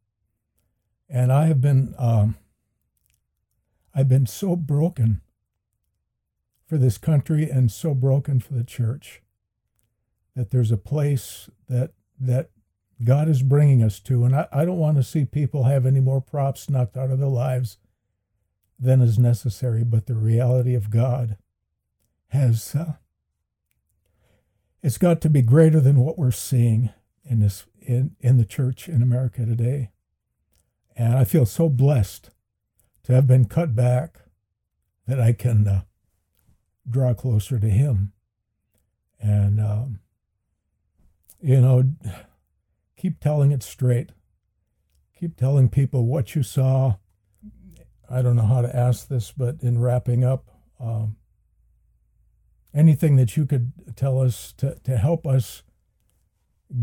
And 1.08 1.32
I 1.32 1.46
have 1.46 1.60
been, 1.60 1.94
um, 1.98 2.36
I've 3.94 4.08
been 4.08 4.26
so 4.26 4.56
broken 4.56 5.20
for 6.66 6.78
this 6.78 6.98
country 6.98 7.50
and 7.50 7.70
so 7.70 7.94
broken 7.94 8.40
for 8.40 8.54
the 8.54 8.64
church 8.64 9.22
that 10.34 10.50
there's 10.50 10.72
a 10.72 10.76
place 10.76 11.48
that 11.68 11.92
that 12.18 12.50
God 13.02 13.28
is 13.28 13.42
bringing 13.42 13.82
us 13.82 13.98
to, 14.00 14.24
and 14.24 14.34
I, 14.34 14.46
I 14.52 14.64
don't 14.64 14.78
want 14.78 14.96
to 14.96 15.02
see 15.02 15.24
people 15.24 15.64
have 15.64 15.84
any 15.84 16.00
more 16.00 16.20
props 16.20 16.70
knocked 16.70 16.96
out 16.96 17.10
of 17.10 17.18
their 17.18 17.28
lives 17.28 17.76
than 18.78 19.00
is 19.00 19.18
necessary. 19.18 19.84
But 19.84 20.06
the 20.06 20.14
reality 20.14 20.74
of 20.74 20.90
God 20.90 21.36
has 22.28 22.74
uh, 22.74 22.94
it's 24.84 24.98
got 24.98 25.22
to 25.22 25.30
be 25.30 25.40
greater 25.40 25.80
than 25.80 25.96
what 25.96 26.18
we're 26.18 26.30
seeing 26.30 26.90
in 27.24 27.40
this 27.40 27.64
in, 27.80 28.14
in 28.20 28.36
the 28.36 28.44
church 28.44 28.86
in 28.86 29.00
America 29.00 29.46
today. 29.46 29.90
And 30.94 31.16
I 31.16 31.24
feel 31.24 31.46
so 31.46 31.70
blessed 31.70 32.28
to 33.04 33.14
have 33.14 33.26
been 33.26 33.46
cut 33.46 33.74
back 33.74 34.18
that 35.06 35.18
I 35.18 35.32
can 35.32 35.66
uh, 35.66 35.82
draw 36.88 37.14
closer 37.14 37.58
to 37.58 37.68
Him. 37.68 38.12
And, 39.18 39.58
um, 39.58 40.00
you 41.40 41.62
know, 41.62 41.84
keep 42.94 43.20
telling 43.20 43.52
it 43.52 43.62
straight. 43.62 44.10
Keep 45.18 45.38
telling 45.38 45.70
people 45.70 46.04
what 46.06 46.34
you 46.34 46.42
saw. 46.42 46.96
I 48.10 48.20
don't 48.20 48.36
know 48.36 48.42
how 48.42 48.60
to 48.60 48.76
ask 48.76 49.08
this, 49.08 49.32
but 49.32 49.62
in 49.62 49.80
wrapping 49.80 50.24
up, 50.24 50.50
um, 50.78 51.16
anything 52.74 53.16
that 53.16 53.36
you 53.36 53.46
could 53.46 53.72
tell 53.96 54.20
us 54.20 54.52
to, 54.58 54.76
to 54.84 54.96
help 54.96 55.26
us 55.26 55.62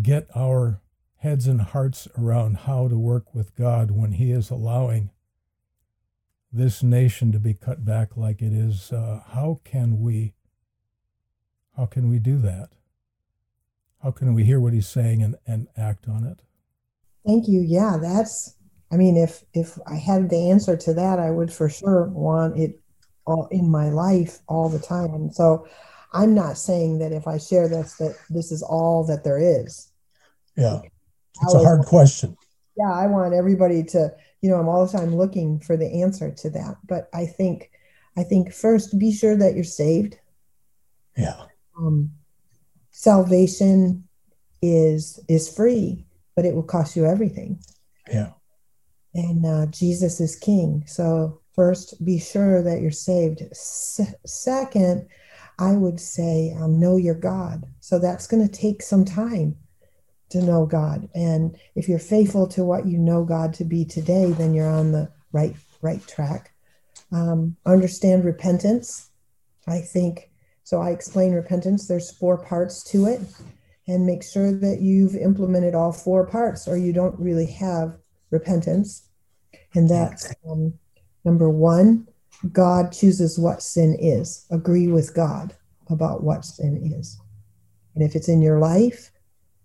get 0.01 0.27
our 0.35 0.81
heads 1.17 1.47
and 1.47 1.61
hearts 1.61 2.07
around 2.17 2.59
how 2.59 2.87
to 2.87 2.97
work 2.97 3.35
with 3.35 3.55
God 3.55 3.91
when 3.91 4.13
He 4.13 4.31
is 4.31 4.49
allowing 4.49 5.11
this 6.51 6.81
nation 6.81 7.31
to 7.31 7.39
be 7.39 7.53
cut 7.53 7.85
back 7.85 8.17
like 8.17 8.41
it 8.41 8.53
is. 8.53 8.91
Uh, 8.91 9.21
how 9.33 9.59
can 9.63 9.99
we? 9.99 10.33
How 11.77 11.85
can 11.85 12.09
we 12.09 12.19
do 12.19 12.37
that? 12.39 12.69
How 14.03 14.11
can 14.11 14.33
we 14.33 14.43
hear 14.43 14.59
what 14.59 14.73
He's 14.73 14.87
saying 14.87 15.21
and, 15.21 15.35
and 15.45 15.67
act 15.77 16.07
on 16.07 16.25
it? 16.25 16.41
Thank 17.25 17.47
you. 17.47 17.61
Yeah, 17.61 17.97
that's. 18.01 18.55
I 18.91 18.97
mean, 18.97 19.15
if 19.15 19.43
if 19.53 19.77
I 19.87 19.95
had 19.95 20.29
the 20.29 20.49
answer 20.49 20.75
to 20.75 20.93
that, 20.95 21.19
I 21.19 21.31
would 21.31 21.51
for 21.53 21.69
sure 21.69 22.09
want 22.09 22.57
it 22.57 22.80
all 23.25 23.47
in 23.51 23.69
my 23.69 23.89
life 23.89 24.39
all 24.47 24.69
the 24.69 24.79
time. 24.79 25.31
So 25.31 25.67
I'm 26.13 26.33
not 26.33 26.57
saying 26.57 26.99
that 26.99 27.11
if 27.11 27.27
I 27.27 27.37
share 27.37 27.67
this 27.67 27.95
that 27.95 28.17
this 28.29 28.51
is 28.51 28.61
all 28.61 29.05
that 29.05 29.23
there 29.23 29.39
is. 29.39 29.91
Yeah. 30.55 30.81
It's 31.43 31.53
a 31.53 31.59
hard 31.59 31.85
question. 31.85 32.37
Yeah, 32.77 32.91
I 32.93 33.07
want 33.07 33.33
everybody 33.33 33.83
to, 33.83 34.11
you 34.41 34.49
know, 34.49 34.57
I'm 34.57 34.67
all 34.67 34.85
the 34.85 34.97
time 34.97 35.15
looking 35.15 35.59
for 35.59 35.77
the 35.77 36.01
answer 36.01 36.31
to 36.31 36.49
that. 36.51 36.77
But 36.87 37.09
I 37.13 37.25
think 37.25 37.71
I 38.17 38.23
think 38.23 38.53
first 38.53 38.99
be 38.99 39.13
sure 39.13 39.35
that 39.37 39.55
you're 39.55 39.63
saved. 39.63 40.17
Yeah. 41.17 41.45
Um, 41.77 42.11
salvation 42.91 44.07
is 44.61 45.19
is 45.27 45.53
free, 45.53 46.05
but 46.35 46.45
it 46.45 46.53
will 46.53 46.63
cost 46.63 46.95
you 46.95 47.05
everything. 47.05 47.59
Yeah. 48.11 48.31
And 49.13 49.45
uh, 49.45 49.65
Jesus 49.67 50.19
is 50.19 50.35
king. 50.35 50.83
So 50.87 51.40
first 51.61 52.03
be 52.03 52.17
sure 52.17 52.63
that 52.63 52.81
you're 52.81 52.89
saved. 52.89 53.43
Se- 53.53 54.15
second 54.25 55.07
i 55.59 55.73
would 55.73 55.99
say 55.99 56.55
um, 56.59 56.79
know 56.79 56.97
your 56.97 57.13
god. 57.13 57.67
So 57.81 57.99
that's 57.99 58.25
going 58.25 58.43
to 58.47 58.61
take 58.65 58.81
some 58.81 59.05
time 59.05 59.55
to 60.31 60.41
know 60.41 60.65
god. 60.65 61.07
And 61.13 61.55
if 61.75 61.87
you're 61.87 61.99
faithful 62.15 62.47
to 62.47 62.63
what 62.63 62.87
you 62.87 62.97
know 62.97 63.23
god 63.23 63.53
to 63.55 63.63
be 63.63 63.85
today 63.85 64.31
then 64.31 64.55
you're 64.55 64.75
on 64.81 64.91
the 64.91 65.11
right 65.31 65.55
right 65.83 66.03
track. 66.07 66.51
Um, 67.11 67.57
understand 67.63 68.25
repentance 68.25 69.11
i 69.67 69.79
think. 69.81 70.31
So 70.63 70.81
i 70.81 70.89
explain 70.89 71.31
repentance. 71.33 71.87
There's 71.87 72.17
four 72.21 72.37
parts 72.43 72.83
to 72.91 73.05
it. 73.05 73.21
And 73.87 74.07
make 74.07 74.23
sure 74.23 74.51
that 74.51 74.79
you've 74.81 75.15
implemented 75.15 75.75
all 75.75 75.91
four 75.91 76.25
parts 76.25 76.67
or 76.67 76.75
you 76.75 76.91
don't 76.91 77.19
really 77.19 77.51
have 77.65 77.97
repentance. 78.31 79.03
And 79.75 79.87
that's 79.87 80.33
um, 80.49 80.73
Number 81.23 81.49
one, 81.49 82.07
God 82.51 82.91
chooses 82.91 83.37
what 83.37 83.61
sin 83.61 83.95
is. 83.99 84.45
Agree 84.49 84.87
with 84.87 85.13
God 85.15 85.55
about 85.89 86.23
what 86.23 86.45
sin 86.45 86.93
is. 86.99 87.19
And 87.95 88.03
if 88.03 88.15
it's 88.15 88.29
in 88.29 88.41
your 88.41 88.59
life, 88.59 89.11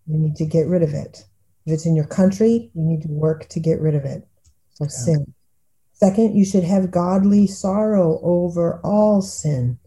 you 0.06 0.18
need 0.18 0.36
to 0.36 0.44
get 0.44 0.66
rid 0.66 0.82
of 0.82 0.92
it. 0.92 1.24
If 1.64 1.72
it's 1.72 1.86
in 1.86 1.96
your 1.96 2.06
country, 2.06 2.70
you 2.74 2.82
need 2.82 3.02
to 3.02 3.08
work 3.08 3.48
to 3.48 3.60
get 3.60 3.80
rid 3.80 3.94
of 3.94 4.04
it. 4.04 4.26
So 4.74 4.84
yeah. 4.84 4.90
sin. 4.90 5.34
Second, 5.92 6.36
you 6.36 6.44
should 6.44 6.64
have 6.64 6.90
godly 6.90 7.46
sorrow 7.46 8.20
over 8.22 8.80
all 8.84 9.22
sin. 9.22 9.78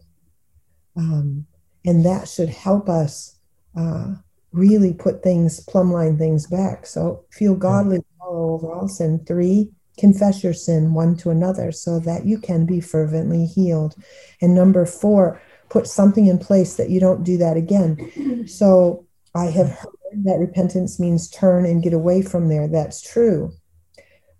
Um, 0.96 1.46
and 1.84 2.04
that 2.04 2.28
should 2.28 2.48
help 2.48 2.88
us 2.88 3.36
uh, 3.78 4.14
really 4.52 4.92
put 4.92 5.22
things, 5.22 5.60
plumb 5.60 5.92
line 5.92 6.18
things 6.18 6.46
back. 6.46 6.86
So 6.86 7.24
feel 7.30 7.54
godly 7.54 7.98
yeah. 7.98 8.18
sorrow 8.18 8.54
over 8.54 8.72
all 8.72 8.88
sin. 8.88 9.24
Three, 9.26 9.70
confess 10.00 10.42
your 10.42 10.54
sin 10.54 10.94
one 10.94 11.16
to 11.18 11.30
another 11.30 11.70
so 11.70 12.00
that 12.00 12.24
you 12.26 12.38
can 12.38 12.66
be 12.66 12.80
fervently 12.80 13.46
healed. 13.46 13.94
And 14.40 14.54
number 14.54 14.86
four, 14.86 15.40
put 15.68 15.86
something 15.86 16.26
in 16.26 16.38
place 16.38 16.76
that 16.76 16.90
you 16.90 16.98
don't 16.98 17.22
do 17.22 17.36
that 17.38 17.56
again. 17.56 18.46
So 18.48 19.06
I 19.34 19.44
have 19.46 19.68
heard 19.68 20.24
that 20.24 20.38
repentance 20.38 20.98
means 20.98 21.28
turn 21.28 21.66
and 21.66 21.82
get 21.82 21.92
away 21.92 22.22
from 22.22 22.48
there. 22.48 22.66
That's 22.66 23.02
true. 23.02 23.52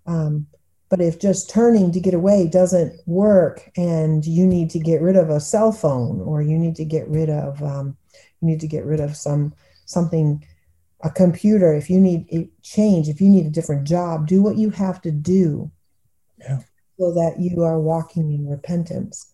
Um, 0.07 0.47
but 0.89 0.99
if 0.99 1.19
just 1.19 1.49
turning 1.49 1.91
to 1.93 2.01
get 2.01 2.13
away 2.13 2.47
doesn't 2.47 2.99
work 3.05 3.69
and 3.77 4.25
you 4.25 4.45
need 4.45 4.69
to 4.71 4.79
get 4.79 5.01
rid 5.01 5.15
of 5.15 5.29
a 5.29 5.39
cell 5.39 5.71
phone 5.71 6.19
or 6.19 6.41
you 6.41 6.57
need 6.57 6.75
to 6.75 6.85
get 6.85 7.07
rid 7.07 7.29
of 7.29 7.61
um, 7.63 7.95
you 8.41 8.47
need 8.49 8.59
to 8.59 8.67
get 8.67 8.85
rid 8.85 8.99
of 8.99 9.15
some 9.15 9.53
something 9.85 10.45
a 11.03 11.09
computer, 11.09 11.73
if 11.73 11.89
you 11.89 11.99
need 11.99 12.27
a 12.31 12.49
change, 12.61 13.09
if 13.09 13.19
you 13.21 13.29
need 13.29 13.45
a 13.45 13.51
different 13.51 13.87
job, 13.87 14.27
do 14.27 14.41
what 14.41 14.57
you 14.57 14.69
have 14.69 15.01
to 15.01 15.11
do 15.11 15.71
yeah. 16.39 16.59
so 16.99 17.13
that 17.13 17.35
you 17.39 17.63
are 17.63 17.79
walking 17.79 18.31
in 18.31 18.47
repentance. 18.47 19.33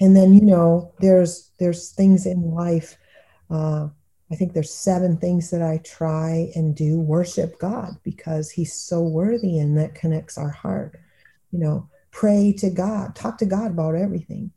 And 0.00 0.16
then, 0.16 0.34
you 0.34 0.42
know, 0.42 0.92
there's 1.00 1.50
there's 1.58 1.90
things 1.90 2.26
in 2.26 2.52
life. 2.52 2.96
Uh, 3.50 3.88
I 4.30 4.36
think 4.36 4.52
there's 4.52 4.72
seven 4.72 5.16
things 5.16 5.50
that 5.50 5.62
I 5.62 5.78
try 5.84 6.50
and 6.54 6.74
do. 6.74 6.98
Worship 6.98 7.58
God 7.58 7.96
because 8.02 8.50
He's 8.50 8.72
so 8.72 9.00
worthy, 9.00 9.58
and 9.58 9.76
that 9.78 9.94
connects 9.94 10.38
our 10.38 10.50
heart. 10.50 10.98
You 11.52 11.58
know, 11.60 11.88
pray 12.10 12.52
to 12.58 12.70
God, 12.70 13.14
talk 13.14 13.38
to 13.38 13.46
God 13.46 13.70
about 13.70 13.94
everything. 13.94 14.50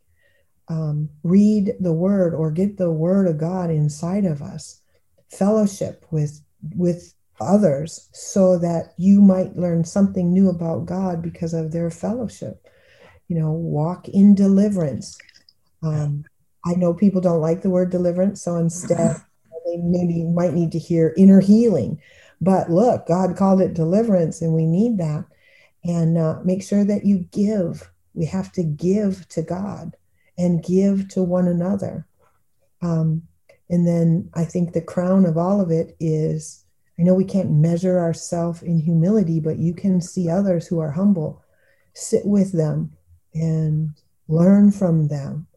Um, 0.70 1.10
read 1.24 1.76
the 1.80 1.93
Word 1.93 2.34
or 2.34 2.52
get 2.52 2.78
the 2.78 2.91
Word 2.91 3.28
of 3.28 3.38
God 3.38 3.70
inside 3.70 4.26
of 4.26 4.41
us. 4.41 4.82
Fellowship 5.30 6.06
with 6.12 6.41
with 6.76 7.14
others 7.40 8.10
so 8.14 8.58
that 8.58 8.94
you 8.98 9.22
might 9.22 9.56
learn 9.56 9.84
something 9.84 10.32
new 10.32 10.50
about 10.50 10.86
God 10.86 11.22
because 11.22 11.54
of 11.54 11.72
their 11.72 11.90
fellowship. 11.90 12.68
You 13.28 13.40
know, 13.40 13.52
walk 13.52 14.08
in 14.08 14.36
deliverance. 14.36 15.18
Um, 15.84 16.26
I 16.66 16.74
know 16.74 16.94
people 16.94 17.22
don't 17.22 17.42
like 17.42 17.62
the 17.62 17.70
word 17.70 17.92
deliverance, 17.92 18.42
so 18.42 18.56
instead 18.56 19.16
they 19.66 19.78
maybe 19.78 20.24
might 20.24 20.54
need 20.54 20.72
to 20.72 20.80
hear 20.80 21.14
inner 21.18 21.42
healing. 21.42 22.02
But 22.40 22.70
look, 22.70 23.08
God 23.08 23.36
called 23.36 23.62
it 23.62 23.74
deliverance, 23.74 24.42
and 24.42 24.54
we 24.54 24.66
need 24.66 24.98
that. 24.98 25.26
And 25.84 26.18
uh, 26.18 26.40
make 26.44 26.64
sure 26.64 26.84
that 26.84 27.06
you 27.06 27.20
give. 27.32 27.90
We 28.14 28.26
have 28.26 28.52
to 28.54 28.64
give 28.64 29.28
to 29.30 29.42
God 29.42 29.96
and 30.38 30.64
give 30.64 31.08
to 31.10 31.24
one 31.24 31.48
another. 31.48 32.08
Um, 32.82 33.27
and 33.70 33.86
then 33.86 34.30
I 34.34 34.46
think 34.46 34.74
the 34.74 34.82
crown 34.82 35.26
of 35.26 35.38
all 35.38 35.60
of 35.60 35.72
it 35.72 35.96
is 36.00 36.64
I 37.00 37.04
know 37.04 37.14
we 37.14 37.26
can't 37.26 37.52
measure 37.52 38.00
ourselves 38.00 38.64
in 38.64 38.80
humility, 38.80 39.40
but 39.40 39.60
you 39.60 39.74
can 39.74 40.02
see 40.02 40.30
others 40.30 40.66
who 40.68 40.80
are 40.80 40.92
humble, 40.92 41.44
sit 41.94 42.26
with 42.26 42.54
them 42.54 42.92
and 43.36 43.92
learn 44.28 44.72
from 44.72 45.08
them, 45.08 45.48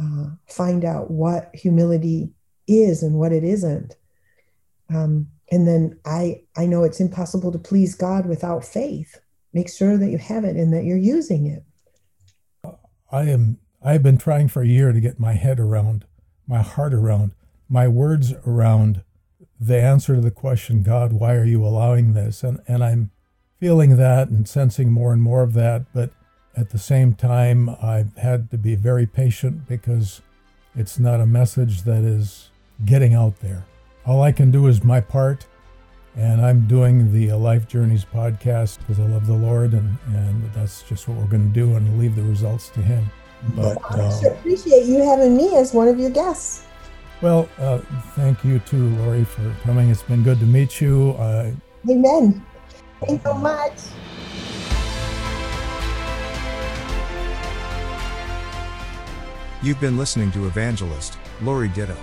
uh, 0.00 0.30
find 0.48 0.84
out 0.84 1.10
what 1.10 1.54
humility 1.54 2.32
is 2.66 3.02
and 3.02 3.14
what 3.14 3.32
it 3.32 3.44
isn't. 3.44 3.94
Um, 4.92 5.28
and 5.52 5.68
then 5.68 5.98
I, 6.04 6.42
I 6.56 6.66
know 6.66 6.82
it's 6.82 7.00
impossible 7.00 7.52
to 7.52 7.58
please 7.58 7.94
God 7.94 8.26
without 8.26 8.64
faith. 8.64 9.20
Make 9.52 9.70
sure 9.70 9.96
that 9.96 10.10
you 10.10 10.18
have 10.18 10.44
it 10.44 10.56
and 10.56 10.72
that 10.72 10.84
you're 10.84 10.96
using 10.96 11.46
it. 11.46 11.62
I 13.12 13.24
am 13.24 13.58
I've 13.84 14.02
been 14.02 14.16
trying 14.16 14.48
for 14.48 14.62
a 14.62 14.66
year 14.66 14.92
to 14.92 15.00
get 15.00 15.20
my 15.20 15.34
head 15.34 15.60
around, 15.60 16.06
my 16.46 16.62
heart 16.62 16.94
around 16.94 17.32
my 17.72 17.88
words 17.88 18.34
around 18.46 19.02
the 19.58 19.80
answer 19.80 20.16
to 20.16 20.20
the 20.20 20.30
question, 20.30 20.82
God, 20.82 21.14
why 21.14 21.34
are 21.34 21.46
you 21.46 21.64
allowing 21.64 22.12
this? 22.12 22.42
And, 22.42 22.60
and 22.68 22.84
I'm 22.84 23.10
feeling 23.58 23.96
that 23.96 24.28
and 24.28 24.46
sensing 24.46 24.92
more 24.92 25.10
and 25.10 25.22
more 25.22 25.42
of 25.42 25.54
that. 25.54 25.86
But 25.94 26.10
at 26.54 26.68
the 26.68 26.78
same 26.78 27.14
time, 27.14 27.70
I've 27.82 28.14
had 28.18 28.50
to 28.50 28.58
be 28.58 28.74
very 28.74 29.06
patient 29.06 29.66
because 29.66 30.20
it's 30.76 30.98
not 30.98 31.20
a 31.20 31.26
message 31.26 31.82
that 31.84 32.04
is 32.04 32.50
getting 32.84 33.14
out 33.14 33.40
there. 33.40 33.64
All 34.04 34.22
I 34.22 34.32
can 34.32 34.50
do 34.50 34.66
is 34.66 34.84
my 34.84 35.00
part. 35.00 35.46
And 36.14 36.44
I'm 36.44 36.66
doing 36.66 37.10
the 37.10 37.32
Life 37.32 37.68
Journeys 37.68 38.04
podcast 38.04 38.80
because 38.80 39.00
I 39.00 39.04
love 39.04 39.26
the 39.26 39.32
Lord, 39.32 39.72
and, 39.72 39.96
and 40.08 40.52
that's 40.52 40.82
just 40.82 41.08
what 41.08 41.16
we're 41.16 41.24
going 41.24 41.48
to 41.48 41.54
do 41.54 41.74
and 41.74 41.98
leave 41.98 42.16
the 42.16 42.22
results 42.22 42.68
to 42.70 42.82
Him. 42.82 43.10
But 43.56 43.78
I 43.90 43.98
uh, 43.98 44.20
appreciate 44.30 44.84
you 44.84 45.02
having 45.02 45.34
me 45.34 45.56
as 45.56 45.72
one 45.72 45.88
of 45.88 45.98
your 45.98 46.10
guests. 46.10 46.66
Well, 47.22 47.48
uh, 47.58 47.78
thank 48.16 48.44
you 48.44 48.58
too, 48.58 48.88
Lori, 48.96 49.24
for 49.24 49.54
coming. 49.62 49.90
It's 49.90 50.02
been 50.02 50.24
good 50.24 50.40
to 50.40 50.44
meet 50.44 50.80
you. 50.80 51.12
Uh, 51.12 51.52
Amen. 51.88 52.44
Thanks 53.00 53.22
so 53.22 53.34
much. 53.34 53.72
You've 59.62 59.80
been 59.80 59.96
listening 59.96 60.32
to 60.32 60.46
evangelist 60.46 61.16
Lori 61.42 61.68
Ditto. 61.68 61.96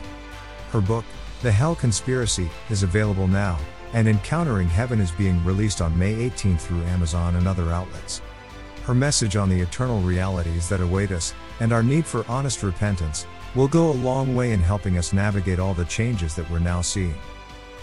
Her 0.71 0.79
book, 0.79 1.03
The 1.41 1.51
Hell 1.51 1.75
Conspiracy 1.75 2.49
is 2.69 2.83
available 2.83 3.27
now, 3.27 3.59
and 3.91 4.07
Encountering 4.07 4.69
Heaven 4.69 5.01
is 5.01 5.11
being 5.11 5.43
released 5.43 5.81
on 5.81 5.99
May 5.99 6.13
18 6.15 6.57
through 6.57 6.83
Amazon 6.83 7.35
and 7.35 7.45
other 7.45 7.69
outlets. 7.71 8.21
Her 8.85 8.93
message 8.93 9.35
on 9.35 9.49
the 9.49 9.59
eternal 9.59 9.99
realities 9.99 10.69
that 10.69 10.79
await 10.79 11.11
us, 11.11 11.33
and 11.59 11.73
our 11.73 11.83
need 11.83 12.05
for 12.05 12.23
honest 12.29 12.63
repentance, 12.63 13.25
will 13.55 13.67
go 13.67 13.89
a 13.89 13.91
long 13.91 14.35
way 14.35 14.51
in 14.51 14.59
helping 14.59 14.97
us 14.97 15.13
navigate 15.13 15.59
all 15.59 15.73
the 15.73 15.85
changes 15.85 16.35
that 16.35 16.49
we're 16.49 16.59
now 16.59 16.81
seeing. 16.81 17.19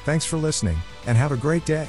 Thanks 0.05 0.25
for 0.25 0.37
listening, 0.37 0.79
and 1.07 1.17
have 1.17 1.33
a 1.33 1.37
great 1.37 1.65
day. 1.65 1.89